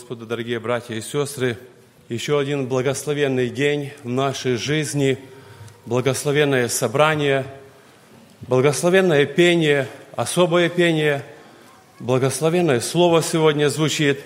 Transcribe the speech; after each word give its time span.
Господу, 0.00 0.24
дорогие 0.24 0.58
братья 0.58 0.94
и 0.94 1.02
сестры. 1.02 1.58
Еще 2.08 2.40
один 2.40 2.68
благословенный 2.68 3.50
день 3.50 3.92
в 4.02 4.08
нашей 4.08 4.56
жизни, 4.56 5.18
благословенное 5.84 6.68
собрание, 6.68 7.44
благословенное 8.48 9.26
пение, 9.26 9.88
особое 10.16 10.70
пение, 10.70 11.22
благословенное 11.98 12.80
слово 12.80 13.22
сегодня 13.22 13.68
звучит. 13.68 14.20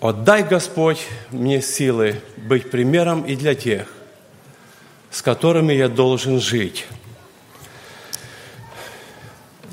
«Отдай, 0.00 0.42
Господь, 0.42 1.06
мне 1.30 1.62
силы 1.62 2.20
быть 2.36 2.72
примером 2.72 3.22
и 3.22 3.36
для 3.36 3.54
тех, 3.54 3.86
с 5.12 5.22
которыми 5.22 5.74
я 5.74 5.88
должен 5.88 6.40
жить». 6.40 6.86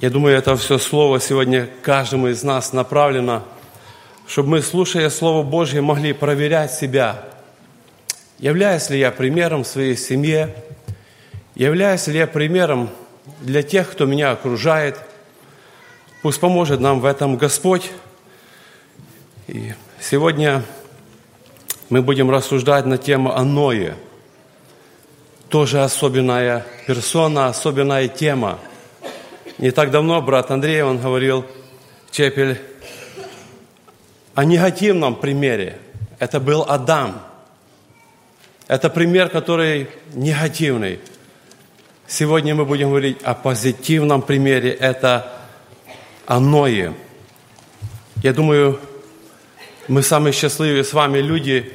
Я 0.01 0.11
думаю, 0.11 0.37
это 0.37 0.55
все 0.55 0.77
слово 0.77 1.19
сегодня 1.19 1.67
каждому 1.81 2.27
из 2.27 2.43
нас 2.43 2.73
направлено, 2.73 3.43
чтобы 4.31 4.47
мы, 4.47 4.61
слушая 4.61 5.09
Слово 5.09 5.43
Божье, 5.43 5.81
могли 5.81 6.13
проверять 6.13 6.73
себя. 6.73 7.25
Являюсь 8.39 8.89
ли 8.89 8.97
я 8.97 9.11
примером 9.11 9.65
в 9.65 9.67
своей 9.67 9.97
семье? 9.97 10.55
Являюсь 11.53 12.07
ли 12.07 12.17
я 12.17 12.27
примером 12.27 12.89
для 13.41 13.61
тех, 13.61 13.91
кто 13.91 14.05
меня 14.05 14.31
окружает? 14.31 14.97
Пусть 16.21 16.39
поможет 16.39 16.79
нам 16.79 17.01
в 17.01 17.05
этом 17.05 17.35
Господь. 17.35 17.91
И 19.49 19.73
сегодня 19.99 20.63
мы 21.89 22.01
будем 22.01 22.31
рассуждать 22.31 22.85
на 22.85 22.97
тему 22.97 23.35
«Аное». 23.35 23.95
Тоже 25.49 25.83
особенная 25.83 26.65
персона, 26.87 27.47
особенная 27.47 28.07
тема– 28.07 28.59
не 29.57 29.69
так 29.69 29.91
давно 29.91 30.21
брат 30.21 30.49
Андрей, 30.49 30.81
он 30.81 30.97
говорил, 30.97 31.45
Чепель, 32.09 32.59
о 34.35 34.45
негативном 34.45 35.15
примере. 35.15 35.79
Это 36.19 36.39
был 36.39 36.65
Адам. 36.67 37.21
Это 38.67 38.89
пример, 38.89 39.29
который 39.29 39.89
негативный. 40.13 40.99
Сегодня 42.07 42.55
мы 42.55 42.65
будем 42.65 42.89
говорить 42.89 43.21
о 43.23 43.33
позитивном 43.33 44.21
примере. 44.21 44.71
Это 44.71 45.31
Аное. 46.25 46.93
Я 48.23 48.33
думаю, 48.33 48.79
мы 49.87 50.03
самые 50.03 50.33
счастливые 50.33 50.83
с 50.83 50.93
вами 50.93 51.19
люди, 51.19 51.73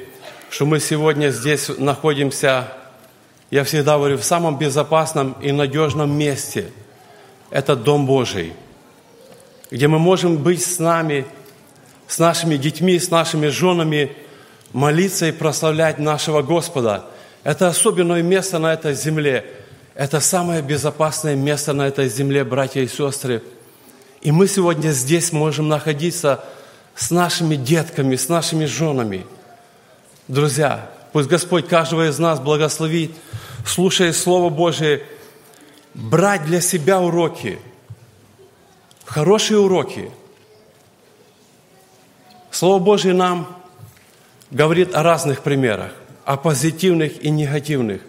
что 0.49 0.65
мы 0.65 0.79
сегодня 0.79 1.29
здесь 1.29 1.69
находимся, 1.77 2.73
я 3.51 3.63
всегда 3.63 3.97
говорю, 3.97 4.17
в 4.17 4.23
самом 4.23 4.57
безопасном 4.57 5.33
и 5.41 5.51
надежном 5.51 6.17
месте– 6.17 6.71
это 7.49 7.75
Дом 7.75 8.05
Божий, 8.05 8.53
где 9.71 9.87
мы 9.87 9.99
можем 9.99 10.37
быть 10.37 10.65
с 10.65 10.79
нами, 10.79 11.25
с 12.07 12.19
нашими 12.19 12.57
детьми, 12.57 12.99
с 12.99 13.09
нашими 13.09 13.47
женами, 13.47 14.11
молиться 14.73 15.27
и 15.27 15.31
прославлять 15.31 15.99
нашего 15.99 16.41
Господа. 16.41 17.05
Это 17.43 17.67
особенное 17.67 18.21
место 18.21 18.59
на 18.59 18.73
этой 18.73 18.93
земле. 18.93 19.45
Это 19.95 20.19
самое 20.19 20.61
безопасное 20.61 21.35
место 21.35 21.73
на 21.73 21.87
этой 21.87 22.09
земле, 22.09 22.43
братья 22.43 22.81
и 22.81 22.87
сестры. 22.87 23.41
И 24.21 24.31
мы 24.31 24.47
сегодня 24.47 24.91
здесь 24.91 25.31
можем 25.31 25.67
находиться 25.67 26.43
с 26.95 27.11
нашими 27.11 27.55
детками, 27.55 28.15
с 28.15 28.29
нашими 28.29 28.65
женами. 28.65 29.25
Друзья, 30.27 30.89
пусть 31.13 31.29
Господь 31.29 31.67
каждого 31.67 32.09
из 32.09 32.19
нас 32.19 32.39
благословит, 32.39 33.11
слушая 33.65 34.13
Слово 34.13 34.49
Божие– 34.49 35.03
брать 35.97 36.45
для 36.45 36.61
себя 36.61 37.01
уроки, 37.01 37.59
хорошие 39.05 39.59
уроки. 39.59 40.11
Слово 42.51 42.79
Божье 42.79 43.13
нам 43.13 43.47
говорит 44.51 44.95
о 44.95 45.03
разных 45.03 45.43
примерах, 45.43 45.91
о 46.25 46.37
позитивных 46.37 47.23
и 47.23 47.29
негативных. 47.29 48.01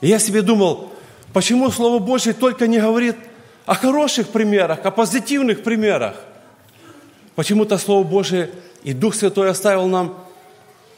И 0.00 0.08
я 0.08 0.18
себе 0.18 0.42
думал, 0.42 0.92
почему 1.32 1.70
Слово 1.70 1.98
Божье 1.98 2.32
только 2.32 2.66
не 2.66 2.78
говорит 2.78 3.16
о 3.66 3.74
хороших 3.74 4.28
примерах, 4.28 4.84
о 4.84 4.90
позитивных 4.90 5.62
примерах? 5.62 6.16
Почему-то 7.34 7.78
Слово 7.78 8.04
Божье 8.04 8.50
и 8.82 8.92
Дух 8.92 9.14
Святой 9.14 9.50
оставил 9.50 9.86
нам 9.86 10.16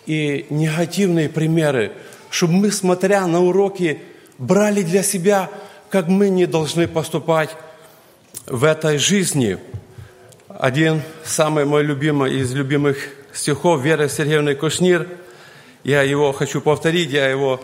и 0.07 0.47
негативные 0.51 1.29
примеры, 1.29 1.93
чтобы 2.31 2.55
мы, 2.55 2.71
смотря 2.71 3.27
на 3.27 3.43
уроки, 3.43 4.01
брали 4.39 4.83
для 4.83 5.03
себя 5.03 5.51
как 5.91 6.09
мы 6.09 6.29
не 6.29 6.47
должны 6.47 6.89
поступать 6.89 7.51
в 8.47 8.65
этой 8.65 8.99
жизни. 8.99 9.59
Один 10.59 11.03
самый 11.25 11.65
мой 11.65 11.83
любимый 11.83 12.39
из 12.39 12.53
любимых 12.55 12.97
стихов 13.33 13.81
Веры 13.83 14.09
Сергеевны 14.09 14.55
Кушнир, 14.55 15.07
я 15.85 16.03
его 16.03 16.33
хочу 16.33 16.61
повторить, 16.61 17.11
я 17.11 17.29
его... 17.29 17.61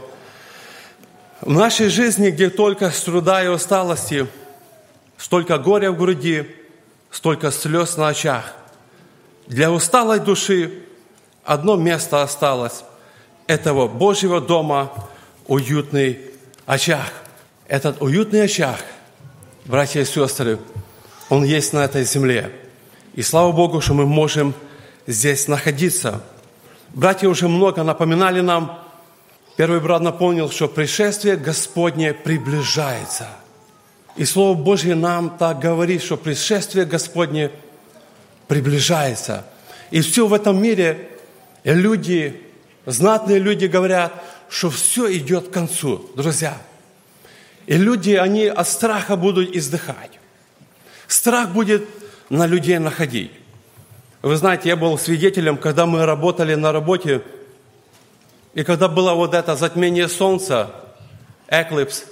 В 1.40 1.50
нашей 1.50 1.88
жизни, 1.88 2.30
где 2.30 2.50
только 2.50 2.90
труда 2.90 3.42
и 3.42 3.48
усталости, 3.48 4.26
столько 5.16 5.58
горя 5.58 5.90
в 5.90 5.98
груди, 5.98 6.46
столько 7.10 7.50
слез 7.50 7.96
на 7.96 8.08
очах. 8.08 8.54
Для 9.48 9.72
усталой 9.72 10.20
души 10.20 10.84
одно 11.44 11.76
место 11.76 12.22
осталось– 12.22 12.84
этого 13.48 13.88
Божьего 13.88 14.40
дома 14.40 14.92
уютный 15.48 16.20
очаг 16.64 17.12
этот 17.72 18.02
уютный 18.02 18.44
очаг, 18.44 18.84
братья 19.64 20.02
и 20.02 20.04
сестры, 20.04 20.58
он 21.30 21.42
есть 21.42 21.72
на 21.72 21.86
этой 21.86 22.04
земле. 22.04 22.52
И 23.14 23.22
слава 23.22 23.52
Богу, 23.52 23.80
что 23.80 23.94
мы 23.94 24.06
можем 24.06 24.54
здесь 25.06 25.48
находиться. 25.48 26.22
Братья 26.90 27.28
уже 27.28 27.48
много 27.48 27.82
напоминали 27.82 28.40
нам, 28.40 28.78
первый 29.56 29.80
брат 29.80 30.02
напомнил, 30.02 30.50
что 30.50 30.68
пришествие 30.68 31.36
Господне 31.36 32.14
приближается. 32.14 33.28
И 34.16 34.24
Слово 34.24 34.54
Божье 34.56 34.94
нам 34.94 35.36
так 35.38 35.58
говорит, 35.58 36.02
что 36.02 36.16
пришествие 36.16 36.84
Господне 36.84 37.50
приближается. 38.48 39.44
И 39.90 40.00
все 40.00 40.26
в 40.26 40.34
этом 40.34 40.60
мире 40.60 41.08
люди, 41.64 42.42
знатные 42.86 43.38
люди 43.38 43.66
говорят, 43.66 44.12
что 44.48 44.70
все 44.70 45.12
идет 45.16 45.48
к 45.48 45.52
концу. 45.52 46.10
Друзья– 46.14 46.56
и 47.66 47.76
люди, 47.76 48.12
они 48.12 48.46
от 48.46 48.68
страха 48.68 49.16
будут 49.16 49.54
издыхать. 49.54 50.10
Страх 51.06 51.50
будет 51.50 51.86
на 52.30 52.46
людей 52.46 52.78
находить. 52.78 53.30
Вы 54.22 54.36
знаете, 54.36 54.68
я 54.68 54.76
был 54.76 54.98
свидетелем, 54.98 55.56
когда 55.56 55.86
мы 55.86 56.06
работали 56.06 56.54
на 56.54 56.72
работе, 56.72 57.22
и 58.54 58.62
когда 58.62 58.88
было 58.88 59.14
вот 59.14 59.34
это 59.34 59.56
затмение 59.56 60.08
солнца, 60.08 60.70
эклипс, 61.48 62.04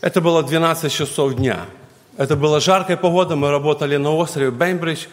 это 0.00 0.20
было 0.20 0.42
12 0.42 0.92
часов 0.92 1.34
дня. 1.34 1.66
Это 2.16 2.36
была 2.36 2.60
жаркая 2.60 2.96
погода, 2.96 3.36
мы 3.36 3.50
работали 3.50 3.96
на 3.96 4.10
острове 4.14 4.50
Бейнбридж. 4.50 5.06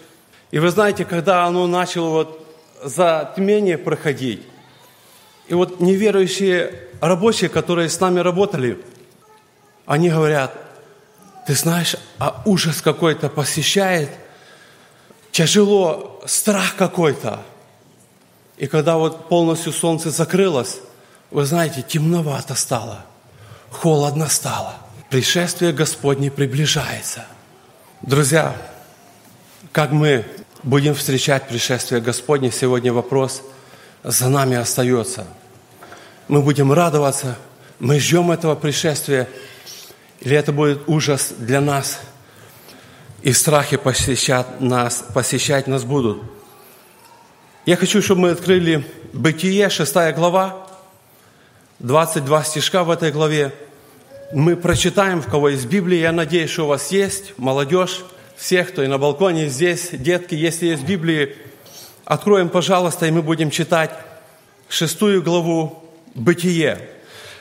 И 0.52 0.60
вы 0.60 0.70
знаете, 0.70 1.06
когда 1.06 1.46
оно 1.46 1.68
начало 1.68 2.10
вот 2.10 2.46
затмение 2.84 3.78
проходить, 3.78 4.44
и 5.48 5.54
вот 5.54 5.80
неверующие 5.80 6.74
рабочие, 7.02 7.50
которые 7.50 7.90
с 7.90 8.00
нами 8.00 8.20
работали– 8.20 8.80
они 9.86 10.10
говорят, 10.10 10.52
ты 11.46 11.54
знаешь, 11.54 11.96
а 12.18 12.42
ужас 12.46 12.82
какой-то 12.82 13.30
посещает, 13.30 14.10
тяжело, 15.32 16.22
страх 16.26 16.76
какой-то. 16.76 17.42
И 18.58 18.68
когда 18.68 18.98
вот 18.98 19.30
полностью 19.30 19.72
солнце 19.72 20.10
закрылось, 20.10 20.80
вы 21.30 21.46
знаете, 21.46 21.82
темновато 21.82 22.56
стало, 22.56 23.06
холодно 23.70 24.28
стало. 24.28 24.76
Пришествие 25.10 25.72
Господне 25.72 26.32
приближается. 26.32 27.26
Друзья, 28.02 28.56
как 29.72 29.92
мы 29.92 30.26
будем 30.64 30.96
встречать 30.96 31.48
пришествие 31.48 32.02
Господне, 32.02 32.52
сегодня 32.52 32.92
вопрос 32.92 33.42
за 34.04 34.30
нами 34.30 34.58
остается. 34.58 35.28
Мы 36.28 36.42
будем 36.42 36.72
радоваться, 36.72 37.38
мы 37.80 38.00
ждем 38.00 38.32
этого 38.32 38.56
пришествия, 38.56 39.28
или 40.22 40.36
это 40.36 40.52
будет 40.52 40.82
ужас 40.88 41.34
для 41.38 41.62
нас, 41.62 42.00
и 43.22 43.34
страхи 43.34 43.78
посещать 43.78 44.62
нас, 44.62 45.04
посещать 45.14 45.68
нас 45.68 45.84
будут. 45.84 46.22
Я 47.66 47.76
хочу, 47.76 48.02
чтобы 48.02 48.22
мы 48.22 48.30
открыли 48.30 48.86
Бытие, 49.14 49.70
6 49.70 49.94
глава, 50.16 50.68
22 51.80 52.44
стишка 52.44 52.84
в 52.84 52.92
этой 52.92 53.12
главе. 53.12 53.52
Мы 54.32 54.56
прочитаем, 54.56 55.22
в 55.22 55.28
кого 55.28 55.50
есть 55.50 55.66
Библия. 55.66 56.02
Я 56.02 56.12
надеюсь, 56.12 56.52
что 56.52 56.66
у 56.66 56.68
вас 56.68 56.92
есть, 56.92 57.34
молодежь, 57.38 58.04
всех, 58.38 58.70
кто 58.70 58.84
и 58.84 58.88
на 58.88 58.98
балконе 58.98 59.48
здесь, 59.48 59.90
детки, 59.92 60.36
если 60.36 60.68
есть 60.68 60.84
Библии, 60.84 61.36
откроем, 62.04 62.50
пожалуйста, 62.50 63.08
и 63.08 63.12
мы 63.12 63.22
будем 63.22 63.50
читать 63.50 63.92
шестую 64.70 65.24
главу 65.24 65.82
Бытие. 66.14 66.90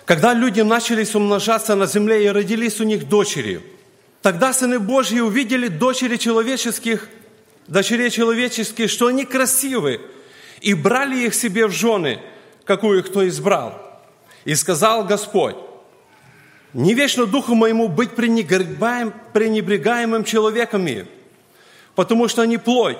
Когда 0.04 0.34
люди 0.34 0.60
начали 0.60 1.06
умножаться 1.14 1.74
на 1.74 1.86
земле 1.86 2.24
и 2.24 2.28
родились 2.28 2.80
у 2.80 2.84
них 2.84 3.08
дочери, 3.08 3.62
тогда 4.22 4.52
сыны 4.52 4.78
Божьи 4.78 5.20
увидели 5.20 5.68
дочери 5.68 6.16
человеческих 6.16 7.08
дочерей 7.66 8.10
человеческих, 8.10 8.90
что 8.90 9.06
они 9.06 9.24
красивы, 9.24 10.00
и 10.60 10.74
брали 10.74 11.26
их 11.26 11.34
себе 11.34 11.66
в 11.66 11.72
жены, 11.72 12.20
какую 12.64 13.04
кто 13.04 13.26
избрал. 13.28 13.80
И 14.44 14.54
сказал 14.54 15.04
Господь, 15.04 15.56
не 16.72 16.94
вечно 16.94 17.26
духу 17.26 17.54
моему 17.54 17.88
быть 17.88 18.10
пренебрегаем, 18.10 19.12
пренебрегаемым 19.32 20.24
человеками, 20.24 21.06
потому 21.94 22.28
что 22.28 22.42
они 22.42 22.58
плоть, 22.58 22.98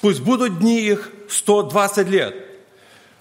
пусть 0.00 0.20
будут 0.20 0.58
дни 0.58 0.80
их 0.80 1.10
120 1.28 2.08
лет. 2.08 2.34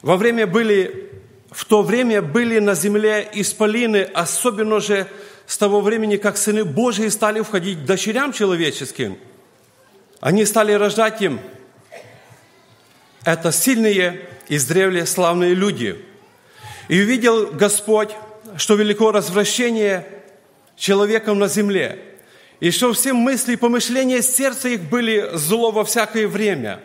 Во 0.01 0.17
время 0.17 0.47
были, 0.47 1.10
в 1.51 1.65
то 1.65 1.83
время 1.83 2.21
были 2.21 2.59
на 2.59 2.75
земле 2.75 3.29
исполины, 3.33 4.09
особенно 4.13 4.79
же 4.79 5.07
с 5.45 5.57
того 5.57 5.81
времени, 5.81 6.15
как 6.15 6.37
сыны 6.37 6.63
Божии 6.63 7.09
стали 7.09 7.41
входить 7.41 7.79
к 7.79 7.85
дочерям 7.85 8.31
человеческим. 8.31 9.17
Они 10.21 10.45
стали 10.45 10.71
рождать 10.71 11.21
им. 11.21 11.41
Это 13.25 13.51
сильные, 13.51 14.21
издревле 14.47 15.05
славные 15.05 15.53
люди. 15.53 16.03
И 16.87 17.01
увидел 17.01 17.47
Господь, 17.47 18.11
что 18.55 18.75
велико 18.75 19.11
развращение 19.11 20.07
человеком 20.77 21.37
на 21.37 21.47
земле, 21.47 21.99
и 22.61 22.71
что 22.71 22.93
все 22.93 23.11
мысли 23.13 23.53
и 23.53 23.57
помышления 23.57 24.21
сердца 24.21 24.69
их 24.69 24.83
были 24.83 25.31
зло 25.33 25.71
во 25.71 25.83
всякое 25.83 26.27
время. 26.27 26.79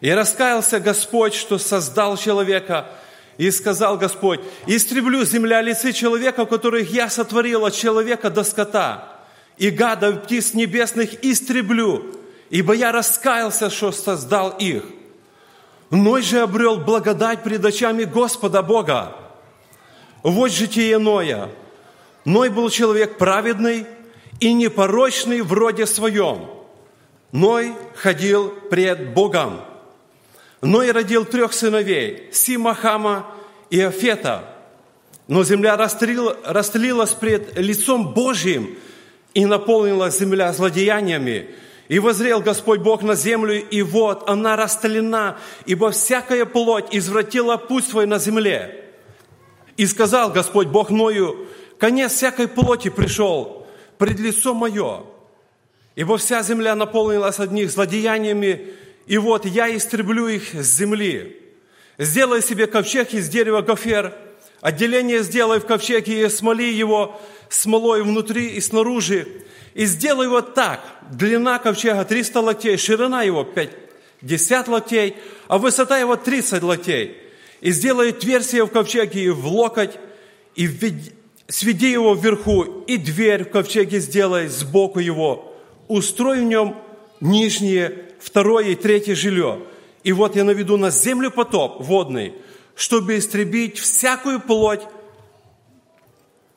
И 0.00 0.10
раскаялся 0.10 0.80
Господь, 0.80 1.34
что 1.34 1.58
создал 1.58 2.16
человека, 2.16 2.88
и 3.36 3.50
сказал 3.50 3.98
Господь, 3.98 4.40
«Истреблю 4.66 5.24
земля 5.24 5.60
лицы 5.60 5.92
человека, 5.92 6.46
которых 6.46 6.90
я 6.90 7.10
сотворил 7.10 7.64
от 7.64 7.74
человека 7.74 8.30
до 8.30 8.44
скота, 8.44 9.08
и 9.56 9.70
гада, 9.70 10.12
птиц 10.12 10.54
небесных 10.54 11.24
истреблю, 11.24 12.16
ибо 12.50 12.74
я 12.74 12.92
раскаялся, 12.92 13.70
что 13.70 13.92
создал 13.92 14.50
их». 14.50 14.84
Ной 15.90 16.22
же 16.22 16.40
обрел 16.40 16.76
благодать 16.76 17.42
пред 17.42 17.64
очами 17.64 18.04
Господа 18.04 18.62
Бога. 18.62 19.16
Вот 20.22 20.50
житие 20.50 20.98
Ноя. 20.98 21.50
Ной 22.24 22.48
был 22.48 22.70
человек 22.70 23.18
праведный 23.18 23.86
и 24.40 24.52
непорочный 24.52 25.42
в 25.42 25.52
роде 25.52 25.86
своем. 25.86 26.50
Ной 27.32 27.74
ходил 27.94 28.48
пред 28.70 29.12
Богом. 29.12 29.60
Ной 30.64 30.90
родил 30.92 31.24
трех 31.24 31.52
сыновей– 31.52 32.28
Сима, 32.32 32.74
Хама 32.74 33.26
и 33.70 33.80
Афета. 33.80 34.44
Но 35.28 35.44
земля 35.44 35.76
растлилась 35.76 37.12
пред 37.12 37.58
лицом 37.58 38.14
Божьим, 38.14 38.76
и 39.34 39.46
наполнилась 39.46 40.18
земля 40.18 40.52
злодеяниями. 40.52 41.50
И 41.88 41.98
возрел 41.98 42.40
Господь 42.40 42.80
Бог 42.80 43.02
на 43.02 43.14
землю, 43.14 43.62
и 43.62 43.82
вот 43.82 44.28
она 44.28 44.56
растлена, 44.56 45.36
ибо 45.66 45.90
всякая 45.90 46.46
плоть 46.46 46.86
извратила 46.92 47.56
путь 47.58 47.86
свой 47.86 48.06
на 48.06 48.18
земле. 48.18 48.84
И 49.76 49.86
сказал 49.86 50.30
Господь 50.30 50.68
Бог 50.68 50.90
Ною, 50.90 51.46
конец 51.78 52.12
всякой 52.12 52.48
плоти 52.48 52.88
пришел 52.88 53.66
пред 53.98 54.18
лицо 54.18 54.54
мое, 54.54 55.02
ибо 55.94 56.16
вся 56.16 56.42
земля 56.42 56.74
наполнилась 56.74 57.38
одних 57.38 57.70
злодеяниями, 57.70 58.72
и 59.06 59.18
вот 59.18 59.44
я 59.46 59.74
истреблю 59.74 60.28
их 60.28 60.54
с 60.54 60.76
земли. 60.76 61.40
Сделай 61.98 62.42
себе 62.42 62.66
ковчег 62.66 63.14
из 63.14 63.28
дерева 63.28 63.60
гофер, 63.60 64.14
отделение 64.60 65.22
сделай 65.22 65.60
в 65.60 65.66
ковчеге 65.66 66.24
и 66.24 66.28
смоли 66.28 66.72
его 66.72 67.20
смолой 67.48 68.02
внутри 68.02 68.48
и 68.48 68.60
снаружи, 68.60 69.28
и 69.74 69.84
сделай 69.86 70.26
его 70.26 70.40
так. 70.40 70.80
Длина 71.10 71.58
ковчега 71.58 72.04
300 72.04 72.40
локтей, 72.40 72.76
ширина 72.76 73.22
его 73.22 73.44
50 73.44 74.68
локтей, 74.68 75.16
а 75.48 75.58
высота 75.58 75.98
его 75.98 76.16
30 76.16 76.62
локтей. 76.62 77.16
И 77.60 77.70
сделай 77.70 78.10
отверстие 78.10 78.64
в 78.64 78.70
ковчеге 78.70 79.24
и 79.24 79.30
в 79.30 79.46
локоть, 79.46 79.98
и 80.56 80.68
сведи 81.48 81.90
его 81.90 82.14
вверху, 82.14 82.84
и 82.86 82.96
дверь 82.96 83.44
в 83.44 83.50
ковчеге 83.50 84.00
сделай 84.00 84.48
сбоку 84.48 84.98
его. 84.98 85.54
Устрой 85.88 86.40
в 86.40 86.44
нем 86.44 86.76
нижнее, 87.20 88.13
второе 88.24 88.68
и 88.68 88.74
третье 88.74 89.14
жилье. 89.14 89.60
И 90.02 90.12
вот 90.12 90.36
я 90.36 90.44
наведу 90.44 90.76
на 90.76 90.90
землю 90.90 91.30
потоп 91.30 91.80
водный, 91.80 92.34
чтобы 92.74 93.18
истребить 93.18 93.78
всякую 93.78 94.40
плоть, 94.40 94.82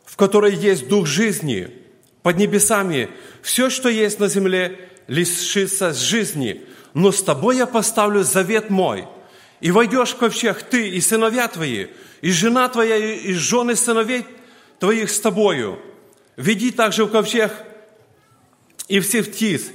в 0.05 0.15
которой 0.15 0.55
есть 0.55 0.87
дух 0.87 1.05
жизни– 1.05 1.69
под 2.27 2.35
небесами 2.35 3.07
все, 3.41 3.69
что 3.69 3.87
есть 3.87 4.19
на 4.19 4.27
земле, 4.27 4.89
лишится 5.07 5.93
жизни. 5.93 6.61
Но 6.93 7.13
с 7.13 7.23
тобой 7.23 7.55
я 7.55 7.65
поставлю 7.65 8.21
завет 8.21 8.69
мой. 8.69 9.07
И 9.61 9.71
войдешь 9.71 10.09
в 10.09 10.17
ковчег 10.17 10.61
ты 10.63 10.89
и 10.89 10.99
сыновья 10.99 11.47
твои, 11.47 11.87
и 12.19 12.29
жена 12.31 12.67
твоя, 12.67 12.97
и 12.97 13.31
жены 13.31 13.77
сыновей 13.77 14.25
твоих 14.77 15.09
с 15.09 15.21
тобою. 15.21 15.79
Веди 16.35 16.71
также 16.71 17.05
в 17.05 17.11
ковчег 17.11 17.53
и 18.89 18.99
всех 18.99 19.31
птиц, 19.31 19.67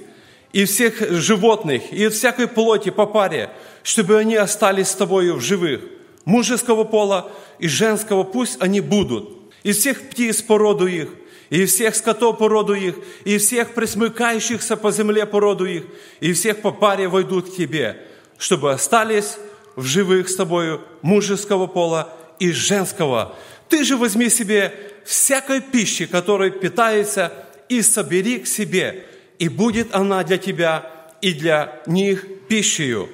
и 0.53 0.65
всех 0.65 1.01
животных, 1.11 1.93
и 1.93 2.09
всякой 2.09 2.47
плоти 2.47 2.91
по 2.91 3.07
паре, 3.07 3.51
чтобы 3.83 4.19
они 4.19 4.37
остались 4.37 4.89
с 4.89 4.95
тобою 4.95 5.37
в 5.37 5.41
живых. 5.41 5.81
Мужеского 6.25 6.85
пола 6.85 7.33
и 7.59 7.69
женского 7.69 8.23
пусть 8.23 8.61
они 8.61 8.81
будут. 8.81 9.39
Из 9.63 9.79
всех 9.79 10.01
птиц 10.11 10.43
породу 10.43 10.87
их, 10.87 11.09
и 11.51 11.67
всех 11.67 11.95
скотов 11.95 12.39
породу 12.39 12.75
их, 12.75 12.97
и 13.25 13.39
всех 13.39 13.75
присмыкающихся 13.75 14.77
по 14.77 14.91
земле 14.91 15.27
породу 15.27 15.67
их, 15.67 15.85
и 16.21 16.33
всех 16.33 16.61
по 16.61 16.71
паре 16.71 17.09
войдут 17.09 17.51
к 17.51 17.57
тебе, 17.57 17.99
чтобы 18.39 18.73
остались 18.73 19.37
в 19.77 19.85
живых 19.85 20.29
с 20.29 20.37
тобою 20.37 20.81
мужеского 21.03 21.67
пола 21.67 22.13
и 22.39 22.53
женского. 22.53 23.35
Ты 23.69 23.85
же 23.85 23.97
возьми 23.97 24.29
себе 24.29 24.73
всякой 25.05 25.61
пищи, 25.61 26.07
которой 26.07 26.51
питается, 26.51 27.33
и 27.69 27.81
собери 27.81 28.39
к 28.39 28.47
себе, 28.47 29.07
и 29.43 29.49
будет 29.49 29.93
она 29.93 30.23
для 30.23 30.39
тебя 30.39 30.89
и 31.21 31.33
для 31.33 31.83
них 31.87 32.47
пищею. 32.47 33.09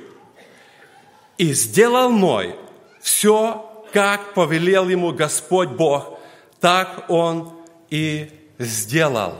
И 1.39 1.55
сделал 1.55 2.11
Ной 2.11 2.55
все, 3.01 3.83
как 3.95 4.35
повелел 4.35 4.91
ему 4.91 5.15
Господь 5.15 5.71
Бог, 5.71 6.19
так 6.61 7.07
он 7.09 7.55
и 7.89 8.29
сделал. 8.59 9.37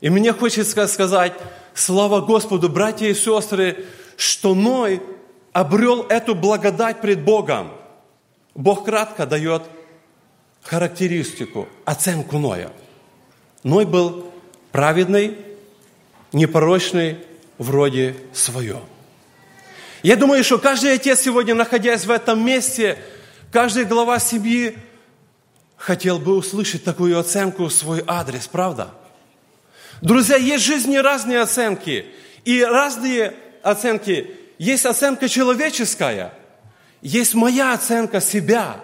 И 0.00 0.08
мне 0.08 0.32
хочется 0.32 0.86
сказать, 0.86 1.34
слава 1.74 2.22
Господу, 2.22 2.70
братья 2.70 3.08
и 3.08 3.14
сестры, 3.14 3.84
что 4.16 4.54
Ной 4.54 5.02
обрел 5.52 6.06
эту 6.08 6.34
благодать 6.34 7.02
пред 7.02 7.22
Богом. 7.22 7.72
Бог 8.54 8.86
кратко 8.86 9.26
дает 9.26 9.64
характеристику, 10.62 11.68
оценку 11.84 12.38
Ноя. 12.38 12.72
Ной 13.64 13.84
был 13.84 14.32
праведный, 14.70 15.51
непорочный 16.32 17.18
вроде 17.58 18.16
свое. 18.32 18.80
Я 20.02 20.16
думаю, 20.16 20.42
что 20.42 20.58
каждый 20.58 20.94
отец 20.94 21.20
сегодня, 21.20 21.54
находясь 21.54 22.04
в 22.04 22.10
этом 22.10 22.44
месте, 22.44 22.98
каждый 23.52 23.84
глава 23.84 24.18
семьи 24.18 24.76
хотел 25.76 26.18
бы 26.18 26.36
услышать 26.36 26.84
такую 26.84 27.18
оценку 27.18 27.64
в 27.64 27.72
свой 27.72 28.02
адрес, 28.06 28.48
правда? 28.48 28.90
Друзья, 30.00 30.36
есть 30.36 30.64
в 30.64 30.66
жизни 30.66 30.96
разные 30.96 31.40
оценки. 31.40 32.06
И 32.44 32.62
разные 32.62 33.34
оценки. 33.62 34.30
Есть 34.58 34.86
оценка 34.86 35.28
человеческая, 35.28 36.32
есть 37.00 37.34
моя 37.34 37.72
оценка 37.72 38.20
себя. 38.20 38.76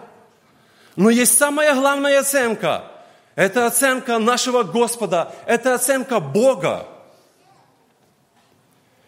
Но 0.97 1.11
есть 1.11 1.38
самая 1.38 1.75
главная 1.75 2.21
оценка. 2.21 2.85
Это 3.37 3.67
оценка 3.67 4.19
нашего 4.19 4.64
Господа, 4.64 5.33
это 5.47 5.75
оценка 5.75 6.19
Бога. 6.19 6.88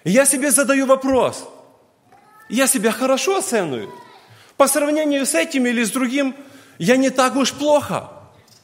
И 0.04 0.10
я 0.10 0.24
себе 0.24 0.50
задаю 0.50 0.86
вопрос. 0.86 1.48
Я 2.48 2.66
себя 2.66 2.92
хорошо 2.92 3.38
оцениваю? 3.38 3.92
По 4.56 4.66
сравнению 4.66 5.26
с 5.26 5.34
этим 5.34 5.66
или 5.66 5.82
с 5.82 5.90
другим– 5.90 6.34
я 6.80 6.96
не 6.96 7.10
так 7.10 7.36
уж 7.36 7.52
плохо 7.52 8.08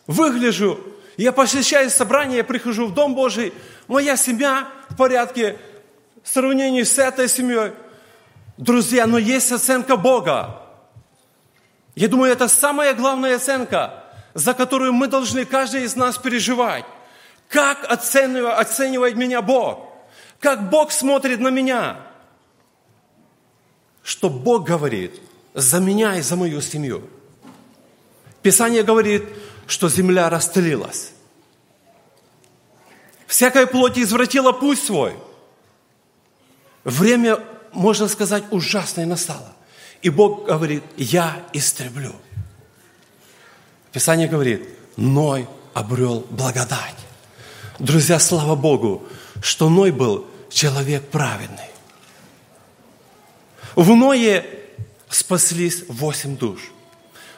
выгляжу. 0.06 0.80
Я 1.18 1.32
посещаю 1.32 1.90
собрание, 1.90 2.38
я 2.38 2.44
прихожу 2.44 2.86
в 2.86 2.94
Дом 2.94 3.14
Божий, 3.14 3.52
моя 3.88 4.16
семья 4.16 4.68
в 4.88 4.96
порядке 4.96 5.58
в 6.22 6.28
сравнении 6.28 6.82
с 6.82 6.98
этой 6.98 7.28
семьей. 7.28 7.72
Друзья, 8.56 9.06
но 9.06 9.18
есть 9.18 9.52
оценка 9.52 9.98
Бога. 9.98 10.62
Я 11.94 12.08
думаю, 12.08 12.32
это 12.32 12.48
самая 12.48 12.94
главная 12.94 13.36
оценка, 13.36 14.04
за 14.32 14.54
которую 14.54 14.94
мы 14.94 15.08
должны 15.08 15.44
каждый 15.44 15.84
из 15.84 15.94
нас 15.94 16.16
переживать. 16.16 16.86
Как 17.50 17.84
оценивает, 17.84 18.58
оценивает 18.58 19.16
меня 19.16 19.42
Бог? 19.42 19.85
Как 20.46 20.70
Бог 20.70 20.92
смотрит 20.92 21.40
на 21.40 21.48
меня? 21.48 21.96
Что 24.04 24.30
Бог 24.30 24.64
говорит 24.64 25.20
за 25.54 25.80
меня 25.80 26.14
и 26.14 26.22
за 26.22 26.36
мою 26.36 26.60
семью– 26.60 27.02
Писание 28.46 28.84
говорит, 28.84 29.24
что 29.66 29.88
земля 29.88 30.30
растлилась. 30.30 31.10
Всякая 33.26 33.66
плоть 33.66 33.98
извратила 33.98 34.52
путь 34.52 34.78
свой. 34.78 35.14
время, 36.84 37.40
можно 37.72 38.06
сказать, 38.06 38.44
ужасное 38.52 39.04
настало. 39.04 39.52
И 40.00 40.10
Бог 40.10 40.46
говорит, 40.46 40.84
я 40.96 41.42
истреблю. 41.52 42.14
Писание 43.90 44.28
говорит, 44.28 44.62
Ной 44.96 45.48
обрел 45.74 46.24
благодать. 46.30 46.94
Друзья, 47.80 48.20
слава 48.20 48.54
Богу, 48.54 49.08
что 49.42 49.68
Ной 49.68 49.90
был 49.90 50.24
человек 50.56 51.10
праведный. 51.10 51.68
В 53.74 53.94
Ное 53.94 54.42
спаслись 55.10 55.84
восемь 55.86 56.38
душ. 56.38 56.72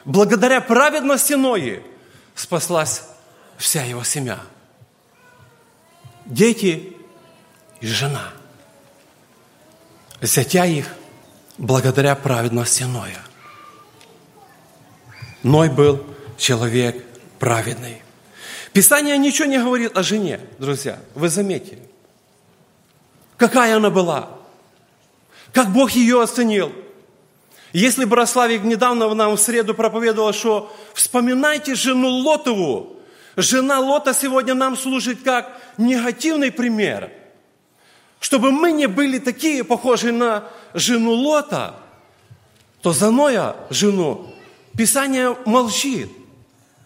Благодаря 0.05 0.61
праведности 0.61 1.33
Нои 1.33 1.83
спаслась 2.33 3.03
вся 3.57 3.83
его 3.83 4.05
семья. 4.05 4.39
Дети 6.25 6.95
и 7.81 7.87
жена. 7.87 8.31
Зятя 10.21 10.63
их 10.63 10.87
благодаря 11.57 12.15
праведности 12.15 12.83
Ноя. 12.83 13.21
Ной 15.43 15.67
был 15.67 16.05
человек 16.37 17.05
праведный. 17.37 18.01
Писание 18.71 19.17
ничего 19.17 19.45
не 19.45 19.59
говорит 19.59 19.97
о 19.97 20.03
жене, 20.03 20.39
друзья. 20.57 20.99
Вы 21.15 21.27
заметили. 21.27 21.89
Какая 23.39 23.77
она 23.77 23.89
была? 23.89 24.27
Как 25.53 25.71
Бог 25.71 25.91
ее 25.91 26.21
оценил? 26.21 26.73
Если 27.71 28.03
Борославик 28.03 28.63
недавно 28.63 29.11
нам 29.13 29.37
в 29.37 29.39
среду 29.39 29.73
проповедовал, 29.73 30.33
что 30.33 30.75
вспоминайте 30.93 31.73
жену 31.73 32.09
Лотову. 32.09 32.97
Жена 33.37 33.79
Лота 33.79 34.13
сегодня 34.13 34.55
нам 34.55 34.75
служит 34.75 35.23
как 35.23 35.57
негативный 35.77 36.51
пример. 36.51 37.11
Чтобы 38.19 38.51
мы 38.51 38.73
не 38.73 38.87
были 38.87 39.19
такие, 39.19 39.63
похожие 39.63 40.11
на 40.11 40.43
жену 40.73 41.13
Лота, 41.13 41.75
то 42.81 42.91
за 42.91 43.09
Ноя 43.09 43.55
жену 43.69 44.33
Писание 44.77 45.37
молчит. 45.45 46.09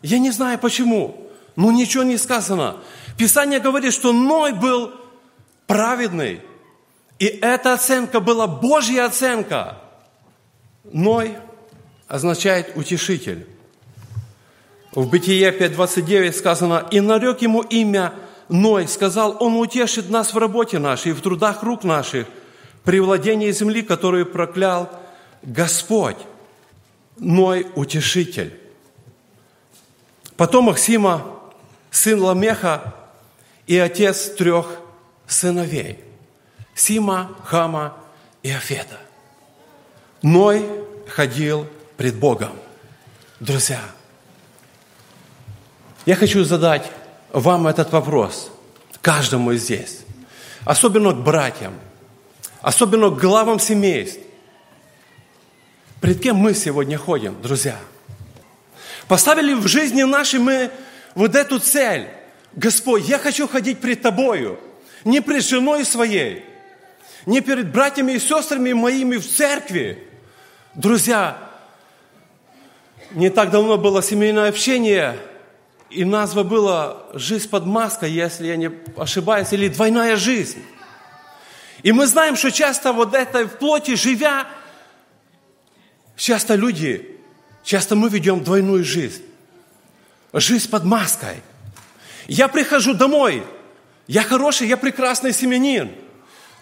Я 0.04 0.20
не 0.20 0.30
знаю 0.30 0.60
почему, 0.60 1.32
но 1.56 1.72
ничего 1.72 2.04
не 2.04 2.18
сказано. 2.18 2.78
Писание 3.18 3.60
говорит, 3.60 3.94
что 3.94 4.14
Ной 4.14 4.52
был 4.52 4.92
праведный. 5.74 6.40
И 7.18 7.26
эта 7.26 7.74
оценка 7.74 8.20
была 8.20 8.46
Божья 8.46 9.06
оценка. 9.06 9.80
Ной 10.84 11.36
означает 12.08 12.78
утешитель. 12.78 13.48
В 14.92 15.10
Бытие 15.10 15.50
5.29 15.50 16.32
сказано, 16.34 16.88
«И 16.92 17.00
нарек 17.00 17.42
ему 17.42 17.62
имя 17.62 18.14
Ной, 18.50 18.88
сказал, 18.88 19.38
он 19.40 19.56
утешит 19.56 20.12
нас 20.12 20.36
в 20.36 20.38
работе 20.38 20.78
нашей 20.78 21.14
в 21.14 21.22
трудах 21.22 21.64
рук 21.64 21.84
наших, 21.84 22.28
при 22.84 23.00
владении 23.00 23.50
земли, 23.50 23.82
которую 23.82 24.28
проклял 24.28 24.92
Господь». 25.42 26.18
Ной– 27.18 27.66
утешитель. 27.76 28.60
Потомок 30.38 30.78
Сима, 30.78 31.26
сын 31.90 32.22
Ламеха 32.22 32.94
и 33.66 33.76
отец 33.76 34.30
трех 34.36 34.83
сыновей– 35.34 36.00
Сима, 36.76 37.36
Хама 37.46 37.98
и 38.42 38.52
Афета. 38.52 39.00
Ной 40.22 40.68
ходил 41.08 41.68
пред 41.98 42.16
Богом. 42.16 42.52
Друзья, 43.40 43.82
я 46.06 46.16
хочу 46.16 46.44
задать 46.44 46.90
вам 47.32 47.68
этот 47.68 47.92
вопрос, 47.92 48.52
каждому 49.02 49.54
здесь, 49.54 50.00
особенно 50.66 51.12
к 51.12 51.24
братьям, 51.24 51.74
особенно 52.62 53.10
к 53.10 53.20
главам 53.20 53.60
семейств. 53.60 54.20
Пред 56.00 56.22
кем 56.22 56.38
мы 56.38 56.54
сегодня 56.54 56.98
ходим, 56.98 57.42
друзья? 57.42 57.78
Поставили 59.08 59.54
в 59.54 59.68
жизни 59.68 60.04
нашей 60.04 60.40
мы 60.40 60.72
вот 61.16 61.36
эту 61.36 61.60
цель. 61.60 62.10
Господь, 62.54 63.08
я 63.08 63.20
хочу 63.20 63.48
ходить 63.48 63.80
пред 63.80 64.02
Тобою, 64.02 64.60
не 65.06 65.22
пред 65.22 65.44
женой 65.44 65.86
своей, 65.86 66.46
не 67.26 67.42
перед 67.42 67.72
братьями 67.72 68.14
и 68.14 68.20
сестрами 68.20 68.74
моими 68.74 69.18
в 69.18 69.28
церкви. 69.28 70.08
Друзья, 70.76 71.38
не 73.12 73.30
так 73.30 73.52
давно 73.52 73.78
было 73.78 74.02
семейное 74.02 74.50
общение, 74.50 75.18
и 75.90 76.04
назва 76.06 76.44
была 76.44 77.04
«Жизнь 77.14 77.48
под 77.50 77.66
маской», 77.66 78.10
если 78.10 78.48
я 78.48 78.56
не 78.56 78.72
ошибаюсь, 78.98 79.54
или 79.54 79.68
«Двойная 79.68 80.16
жизнь». 80.16 80.64
И 81.84 81.92
мы 81.92 82.08
знаем, 82.08 82.36
что 82.36 82.52
часто 82.52 82.94
вот 82.94 83.14
это 83.14 83.46
в 83.46 83.58
плоти 83.60 83.96
живя, 83.96 84.48
часто 86.16 86.56
люди, 86.56 87.20
часто 87.64 87.96
мы 87.96 88.10
ведем 88.10 88.44
двойную 88.44 88.84
жизнь. 88.84 89.22
Жизнь 90.32 90.70
под 90.70 90.86
маской. 90.86 91.42
Я 92.28 92.48
прихожу 92.48 92.94
домой, 92.94 93.44
я 94.08 94.24
хороший, 94.24 94.68
я 94.68 94.78
прекрасный 94.78 95.34
семьянин. 95.34 95.92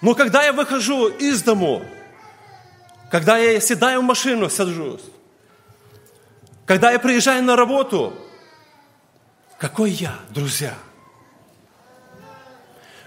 Но 0.02 0.16
когда 0.16 0.44
я 0.44 0.54
выхожу 0.54 1.08
из 1.08 1.42
дому, 1.44 1.84
когда 3.10 3.38
я 3.38 3.60
седаю 3.60 4.02
в 4.02 4.04
машину, 4.04 4.50
сажусь, 4.50 5.02
когда 6.66 6.92
я 6.92 7.00
приезжаю 7.00 7.44
на 7.44 7.56
работу, 7.56 8.14
какой 9.58 9.92
я, 9.92 10.16
друзья? 10.30 10.74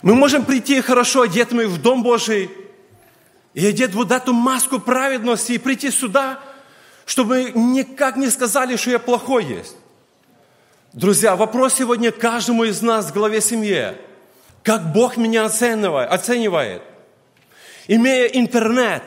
Мы 0.03 0.15
можем 0.15 0.45
прийти 0.45 0.81
хорошо 0.83 1.23
одетыми 1.23 1.65
в 1.65 1.81
Дом 1.81 2.03
Божий 2.03 2.51
и 3.55 3.67
одеть 3.67 3.95
вот 3.95 4.13
эту 4.13 4.33
маску 4.33 4.79
праведности 4.79 5.53
и 5.53 5.59
прийти 5.59 5.91
сюда, 5.91 6.41
чтобы 7.07 7.53
никак 7.55 8.17
не 8.17 8.29
сказали, 8.29 8.77
что 8.77 8.91
я 8.91 8.99
плохой 8.99 9.45
есть. 9.47 9.77
Друзья, 10.93 11.35
вопрос 11.37 11.75
сегодня 11.75 12.13
каждому 12.13 12.65
из 12.65 12.83
нас 12.83 13.07
в 13.07 13.15
главе 13.15 13.41
семьи. 13.41 13.97
Как 14.65 14.93
Бог 14.93 15.19
меня 15.19 15.45
оценивает, 15.45 16.11
оценивает. 16.11 16.83
Имея 17.87 18.29
интернет, 18.29 19.03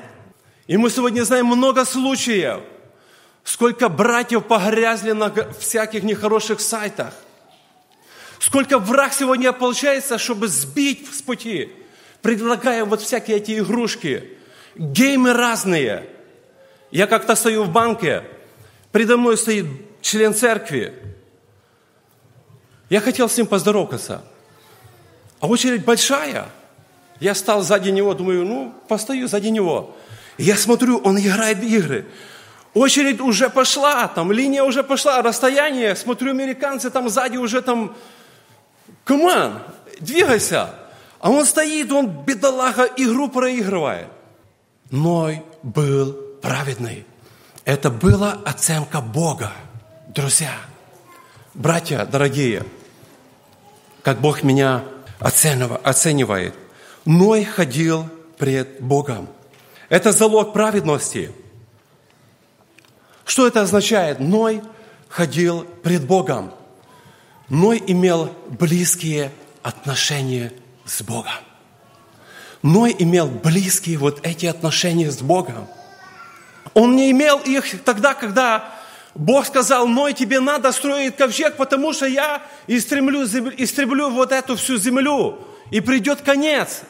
и 0.68 0.78
мы 0.78 0.92
сегодня 0.92 1.24
знаем 1.24 1.48
много 1.48 1.84
случаев, 1.84 2.62
сколько 3.44 3.90
братьев 3.90 4.46
погрязли 4.46 5.14
на 5.14 5.34
всяких 5.60 6.04
нехороших 6.04 6.62
сайтах. 6.62 7.12
Сколько 8.38 8.78
враг 8.78 9.14
сегодня 9.14 9.52
получается, 9.52 10.20
чтобы 10.20 10.48
сбить 10.48 11.12
с 11.12 11.24
пути, 11.24 11.72
предлагая 12.22 12.86
вот 12.86 13.02
всякие 13.02 13.38
эти 13.38 13.58
игрушки, 13.58 14.38
геймы 14.76 15.34
разные. 15.34 16.08
Я 16.92 17.08
как-то 17.08 17.34
стою 17.34 17.64
в 17.64 17.72
банке, 17.72 18.24
предо 18.92 19.18
мной 19.18 19.36
стоит 19.40 19.66
член 20.02 20.36
церкви. 20.36 20.94
Я 22.92 23.02
хотел 23.02 23.28
с 23.28 23.36
ним 23.36 23.48
поздороваться. 23.48 24.24
А 25.39 25.48
очередь 25.48 25.86
большая. 25.86 26.46
Я 27.20 27.36
стал 27.36 27.62
сзади 27.62 27.89
него, 27.89 28.13
думаю, 28.13 28.46
ну, 28.46 28.74
постою 28.88 29.27
сзади 29.27 29.48
него. 29.48 29.96
Я 30.38 30.56
смотрю, 30.56 31.00
он 31.00 31.20
играет 31.20 31.60
в 31.60 31.63
игры. 31.63 32.06
Очередь 32.74 33.20
уже 33.22 33.50
пошла, 33.50 34.08
там 34.08 34.32
линия 34.32 34.63
уже 34.63 34.84
пошла, 34.84 35.22
расстояние, 35.22 35.96
смотрю, 35.96 36.32
американцы 36.32 36.91
там 36.91 37.10
сзади 37.10 37.38
уже 37.38 37.62
там, 37.62 37.96
команд, 39.03 39.63
двигайся. 40.00 40.75
А 41.20 41.32
он 41.32 41.46
стоит, 41.46 41.91
он, 41.91 42.08
бедолага, 42.08 42.86
игру 42.98 43.29
проигрывает. 43.29 44.08
Ной 44.91 45.44
был 45.63 46.13
праведный. 46.41 47.06
Это 47.65 47.89
была 47.89 48.34
оценка 48.46 49.01
Бога. 49.01 49.51
Друзья, 50.08 50.53
братья 51.56 52.06
дорогие, 52.06 52.63
как 54.03 54.22
Бог 54.22 54.44
меня 54.44 54.84
оценивает. 55.20 56.54
Ной 57.06 57.44
ходил 57.44 58.10
пред 58.38 58.82
Богом. 58.82 59.30
Это 59.90 60.12
залог 60.12 60.54
праведности. 60.54 61.32
Что 63.26 63.48
это 63.48 63.62
означает? 63.62 64.20
Ной 64.20 64.62
ходил 65.10 65.64
пред 65.84 66.06
Богом. 66.06 66.54
Ной 67.50 67.82
имел 67.86 68.34
близкие 68.48 69.32
отношения 69.64 70.52
с 70.86 71.02
Богом. 71.02 71.32
Ной 72.62 72.96
имел 72.98 73.28
близкие 73.28 73.98
вот 73.98 74.26
эти 74.26 74.46
отношения 74.46 75.12
с 75.12 75.22
Богом. 75.22 75.68
Он 76.74 76.96
не 76.96 77.12
имел 77.12 77.40
их 77.40 77.84
тогда, 77.84 78.14
когда 78.14 78.77
Бог 79.18 79.46
сказал, 79.46 79.88
Ной, 79.88 80.14
тебе 80.14 80.40
надо 80.40 80.72
строить 80.72 81.18
ковчег, 81.18 81.58
потому 81.58 81.92
что 81.92 82.06
я 82.06 82.42
истреблю, 82.68 83.24
истреблю 83.24 84.12
вот 84.12 84.32
эту 84.32 84.56
всю 84.56 84.78
землю, 84.78 85.40
и 85.72 85.82
придет 85.82 86.22
конец 86.22 86.84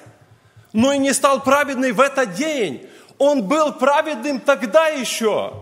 но 0.78 0.94
и 0.94 1.00
не 1.00 1.12
стал 1.12 1.44
праведный 1.44 1.92
в 1.92 2.00
этот 2.00 2.36
день. 2.36 2.88
Он 3.18 3.44
был 3.44 3.74
праведным 3.74 4.40
тогда 4.40 4.90
еще, 4.90 5.54